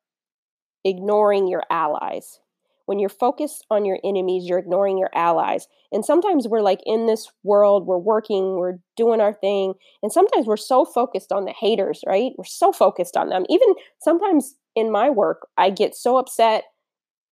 ignoring 0.85 1.49
your 1.49 1.63
allies. 1.71 2.39
When 2.87 2.99
you're 2.99 3.09
focused 3.09 3.67
on 3.71 3.85
your 3.85 3.99
enemies, 4.05 4.47
you're 4.47 4.59
ignoring 4.59 4.97
your 4.99 5.11
allies. 5.15 5.69
And 5.93 6.05
sometimes 6.05 6.49
we're 6.49 6.63
like 6.63 6.81
in 6.87 7.07
this 7.07 7.31
world, 7.43 7.87
we're 7.87 7.99
working, 7.99 8.57
we're 8.57 8.79
doing 8.97 9.21
our 9.21 9.35
thing. 9.35 9.75
And 10.03 10.13
sometimes 10.13 10.47
we're 10.47 10.57
so 10.57 10.85
focused 10.85 11.33
on 11.33 11.45
the 11.45 11.53
haters, 11.53 12.01
right? 12.07 12.33
We're 12.39 12.45
so 12.45 12.73
focused 12.73 13.17
on 13.17 13.29
them. 13.29 13.45
Even 13.49 13.75
sometimes 14.01 14.55
in 14.75 14.91
my 14.91 15.11
work, 15.11 15.49
I 15.57 15.71
get 15.71 15.95
so 15.95 16.17
upset 16.19 16.65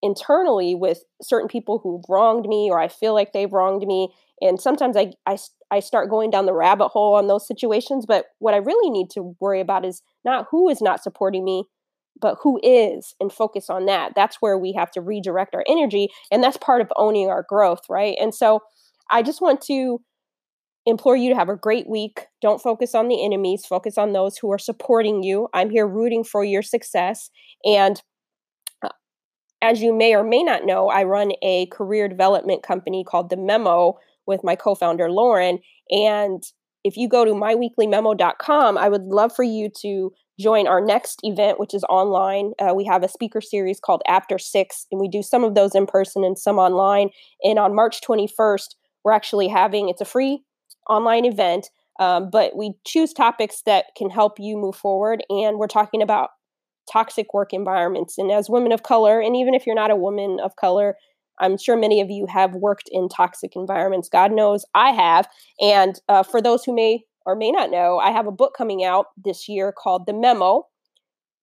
internally 0.03 0.75
with 0.75 1.03
certain 1.23 1.49
people 1.49 1.79
who've 1.79 2.05
wronged 2.11 2.47
me 2.47 2.69
or 2.71 2.79
I 2.79 2.89
feel 2.89 3.15
like 3.15 3.33
they've 3.33 3.53
wronged 3.53 3.87
me. 3.87 4.13
And 4.41 4.61
sometimes 4.61 4.97
I, 4.97 5.13
I, 5.27 5.39
I 5.71 5.81
start 5.81 6.11
going 6.11 6.31
down 6.31 6.45
the 6.45 6.53
rabbit 6.53 6.89
hole 6.89 7.15
on 7.15 7.27
those 7.27 7.47
situations. 7.47 8.05
But 8.07 8.27
what 8.39 8.53
I 8.53 8.59
really 8.59 8.91
need 8.91 9.09
to 9.11 9.35
worry 9.41 9.61
about 9.61 9.85
is 9.85 10.03
not 10.25 10.47
who 10.51 10.69
is 10.69 10.83
not 10.83 11.03
supporting 11.03 11.45
me, 11.45 11.65
but 12.21 12.37
who 12.43 12.61
is 12.63 13.15
and 13.21 13.33
focus 13.33 13.69
on 13.69 13.87
that. 13.87 14.13
That's 14.15 14.37
where 14.41 14.59
we 14.59 14.73
have 14.73 14.91
to 14.93 15.01
redirect 15.01 15.55
our 15.55 15.65
energy 15.69 16.09
and 16.31 16.43
that's 16.43 16.57
part 16.57 16.81
of 16.81 16.93
owning 16.97 17.29
our 17.29 17.45
growth 17.49 17.83
right? 17.89 18.17
And 18.21 18.35
so 18.35 18.61
i 19.11 19.23
just 19.23 19.43
want 19.43 19.61
to 19.61 20.01
implore 20.87 21.17
you 21.17 21.31
to 21.31 21.37
have 21.37 21.49
a 21.49 21.57
great 21.57 21.89
week. 21.89 22.27
Don't 22.43 22.61
focus 22.61 22.95
on 22.95 23.09
the 23.09 23.25
enemies 23.25 23.67
focus 23.67 23.99
on 23.99 24.13
those 24.13 24.37
who 24.37 24.53
are 24.53 24.59
supporting 24.59 25.23
you. 25.23 25.49
I'm 25.55 25.71
here 25.71 25.87
rooting 25.87 26.25
for 26.25 26.45
your 26.45 26.63
success 26.63 27.31
and 27.65 28.03
uh, 28.83 28.89
as 29.63 29.83
you 29.83 29.95
may 29.95 30.15
or 30.15 30.23
may 30.23 30.43
not 30.43 30.65
know 30.65 30.89
i 30.89 31.03
run 31.03 31.33
a 31.43 31.67
career 31.67 32.09
development 32.09 32.63
company 32.63 33.05
called 33.05 33.31
the 33.31 33.37
memo 33.37 33.95
with 34.27 34.45
my 34.45 34.55
co-founder 34.55 35.11
lauren 35.11 35.59
and 35.91 36.43
if 36.83 36.97
you 36.97 37.09
go 37.09 37.25
to 37.25 37.33
myweeklymemo.com 37.33 38.77
i 38.79 38.89
would 38.89 39.05
love 39.05 39.35
for 39.35 39.43
you 39.43 39.71
to 39.81 40.13
join 40.39 40.67
our 40.67 40.81
next 40.81 41.21
event, 41.23 41.61
which 41.61 41.75
is 41.75 41.85
online. 41.85 42.53
Uh, 42.59 42.75
we 42.75 42.85
have 42.85 43.03
a 43.03 43.09
speaker 43.09 43.41
series 43.41 43.81
called 43.81 44.03
After 44.07 44.39
Six, 44.39 44.87
and 44.91 45.01
we 45.01 45.09
do 45.09 45.23
some 45.23 45.45
of 45.45 45.55
those 45.55 45.75
in 45.75 45.87
person 45.87 46.25
and 46.25 46.39
some 46.39 46.59
online. 46.59 47.11
And 47.43 47.59
on 47.59 47.75
March 47.75 48.01
21st, 48.01 48.75
we're 49.05 49.13
actually 49.13 49.49
having 49.49 49.89
it's 49.89 50.01
a 50.01 50.07
free 50.07 50.43
online 50.89 51.25
event, 51.25 51.71
um, 52.01 52.31
but 52.31 52.57
we 52.57 52.75
choose 52.85 53.13
topics 53.13 53.63
that 53.67 53.87
can 53.97 54.11
help 54.11 54.39
you 54.39 54.57
move 54.57 54.77
forward. 54.77 55.23
And 55.29 55.59
we're 55.59 55.67
talking 55.67 56.03
about 56.03 56.31
toxic 56.91 57.33
work 57.33 57.53
environments. 57.53 58.19
And 58.19 58.31
as 58.31 58.51
women 58.51 58.73
of 58.73 58.83
color, 58.83 59.21
and 59.21 59.37
even 59.37 59.55
if 59.55 59.67
you're 59.67 59.75
not 59.75 59.91
a 59.91 59.97
woman 59.97 60.39
of 60.43 60.57
color, 60.57 60.97
I'm 61.41 61.59
sure 61.59 61.77
many 61.77 62.01
of 62.01 62.11
you 62.11 62.27
have 62.27 62.55
worked 62.55 62.89
in 62.91 63.09
toxic 63.09 63.53
environments. 63.57 64.09
God 64.09 64.33
knows 64.33 64.65
I 64.75 64.91
have. 64.91 65.29
And 65.61 66.01
uh, 66.09 66.23
for 66.23 66.41
those 66.41 66.65
who 66.65 66.75
may 66.75 67.05
or 67.27 67.35
may 67.35 67.51
not 67.51 67.71
know, 67.71 67.99
I 67.99 68.11
have 68.11 68.27
a 68.27 68.33
book 68.33 68.55
coming 68.57 68.85
out 68.85 69.07
this 69.17 69.49
year 69.49 69.73
called 69.73 70.07
The 70.07 70.13
Memo 70.13 70.67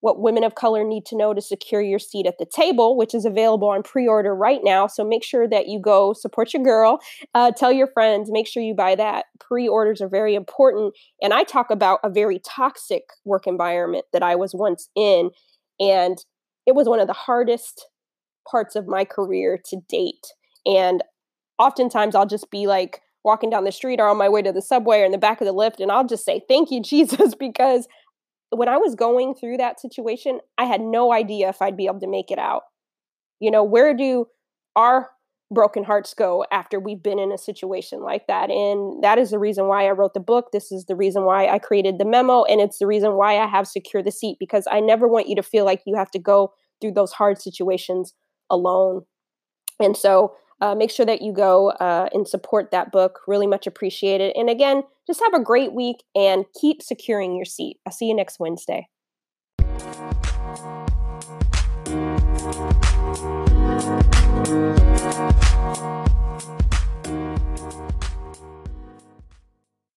What 0.01 0.19
Women 0.19 0.43
of 0.43 0.55
Color 0.55 0.83
Need 0.83 1.05
to 1.07 1.17
Know 1.17 1.33
to 1.33 1.41
Secure 1.41 1.81
Your 1.81 1.99
Seat 1.99 2.27
at 2.27 2.37
the 2.37 2.45
Table, 2.45 2.95
which 2.95 3.15
is 3.15 3.25
available 3.25 3.69
on 3.69 3.83
pre 3.83 4.07
order 4.07 4.35
right 4.35 4.61
now. 4.63 4.87
So 4.87 5.03
make 5.03 5.23
sure 5.23 5.47
that 5.47 5.67
you 5.67 5.79
go 5.79 6.13
support 6.13 6.53
your 6.53 6.63
girl, 6.63 6.99
uh, 7.33 7.51
tell 7.51 7.71
your 7.71 7.87
friends, 7.87 8.29
make 8.31 8.47
sure 8.47 8.63
you 8.63 8.75
buy 8.75 8.95
that. 8.95 9.25
Pre 9.39 9.67
orders 9.67 10.01
are 10.01 10.09
very 10.09 10.35
important. 10.35 10.93
And 11.21 11.33
I 11.33 11.43
talk 11.43 11.71
about 11.71 11.99
a 12.03 12.09
very 12.09 12.39
toxic 12.39 13.03
work 13.25 13.47
environment 13.47 14.05
that 14.13 14.23
I 14.23 14.35
was 14.35 14.53
once 14.53 14.89
in. 14.95 15.31
And 15.79 16.17
it 16.67 16.75
was 16.75 16.87
one 16.87 16.99
of 16.99 17.07
the 17.07 17.13
hardest 17.13 17.87
parts 18.49 18.75
of 18.75 18.87
my 18.87 19.05
career 19.05 19.59
to 19.65 19.77
date. 19.89 20.27
And 20.65 21.03
oftentimes 21.57 22.15
I'll 22.15 22.27
just 22.27 22.51
be 22.51 22.67
like, 22.67 23.01
walking 23.23 23.49
down 23.49 23.63
the 23.63 23.71
street 23.71 23.99
or 23.99 24.07
on 24.07 24.17
my 24.17 24.29
way 24.29 24.41
to 24.41 24.51
the 24.51 24.61
subway 24.61 25.01
or 25.01 25.05
in 25.05 25.11
the 25.11 25.17
back 25.17 25.41
of 25.41 25.47
the 25.47 25.53
Lyft 25.53 25.79
and 25.79 25.91
I'll 25.91 26.07
just 26.07 26.25
say 26.25 26.41
thank 26.47 26.71
you 26.71 26.81
Jesus 26.83 27.35
because 27.35 27.87
when 28.49 28.67
I 28.67 28.77
was 28.77 28.95
going 28.95 29.35
through 29.35 29.57
that 29.57 29.79
situation 29.79 30.39
I 30.57 30.65
had 30.65 30.81
no 30.81 31.13
idea 31.13 31.49
if 31.49 31.61
I'd 31.61 31.77
be 31.77 31.87
able 31.87 31.99
to 32.01 32.07
make 32.07 32.31
it 32.31 32.39
out. 32.39 32.63
You 33.39 33.51
know, 33.51 33.63
where 33.63 33.95
do 33.95 34.27
our 34.75 35.09
broken 35.53 35.83
hearts 35.83 36.13
go 36.13 36.45
after 36.49 36.79
we've 36.79 37.03
been 37.03 37.19
in 37.19 37.31
a 37.31 37.37
situation 37.37 38.01
like 38.01 38.25
that 38.27 38.49
and 38.49 39.03
that 39.03 39.17
is 39.17 39.31
the 39.31 39.39
reason 39.39 39.67
why 39.67 39.85
I 39.85 39.91
wrote 39.91 40.13
the 40.13 40.21
book. 40.21 40.51
This 40.53 40.71
is 40.71 40.85
the 40.85 40.95
reason 40.95 41.25
why 41.25 41.47
I 41.47 41.59
created 41.59 41.99
the 41.99 42.05
memo 42.05 42.43
and 42.43 42.61
it's 42.61 42.79
the 42.79 42.87
reason 42.87 43.13
why 43.13 43.37
I 43.37 43.47
have 43.47 43.67
secure 43.67 44.01
the 44.01 44.11
seat 44.11 44.37
because 44.39 44.65
I 44.71 44.79
never 44.79 45.07
want 45.07 45.27
you 45.27 45.35
to 45.35 45.43
feel 45.43 45.65
like 45.65 45.81
you 45.85 45.95
have 45.95 46.11
to 46.11 46.19
go 46.19 46.53
through 46.79 46.93
those 46.93 47.11
hard 47.11 47.41
situations 47.41 48.13
alone. 48.49 49.03
And 49.79 49.97
so 49.97 50.33
uh, 50.61 50.75
make 50.75 50.91
sure 50.91 51.05
that 51.05 51.21
you 51.21 51.33
go 51.33 51.71
uh, 51.71 52.07
and 52.13 52.27
support 52.27 52.71
that 52.71 52.91
book. 52.91 53.21
Really 53.27 53.47
much 53.47 53.67
appreciated. 53.67 54.33
And 54.35 54.49
again, 54.49 54.83
just 55.07 55.19
have 55.19 55.33
a 55.33 55.43
great 55.43 55.73
week 55.73 56.03
and 56.15 56.45
keep 56.59 56.81
securing 56.81 57.35
your 57.35 57.45
seat. 57.45 57.77
I'll 57.85 57.93
see 57.93 58.05
you 58.05 58.15
next 58.15 58.39
Wednesday. 58.39 58.87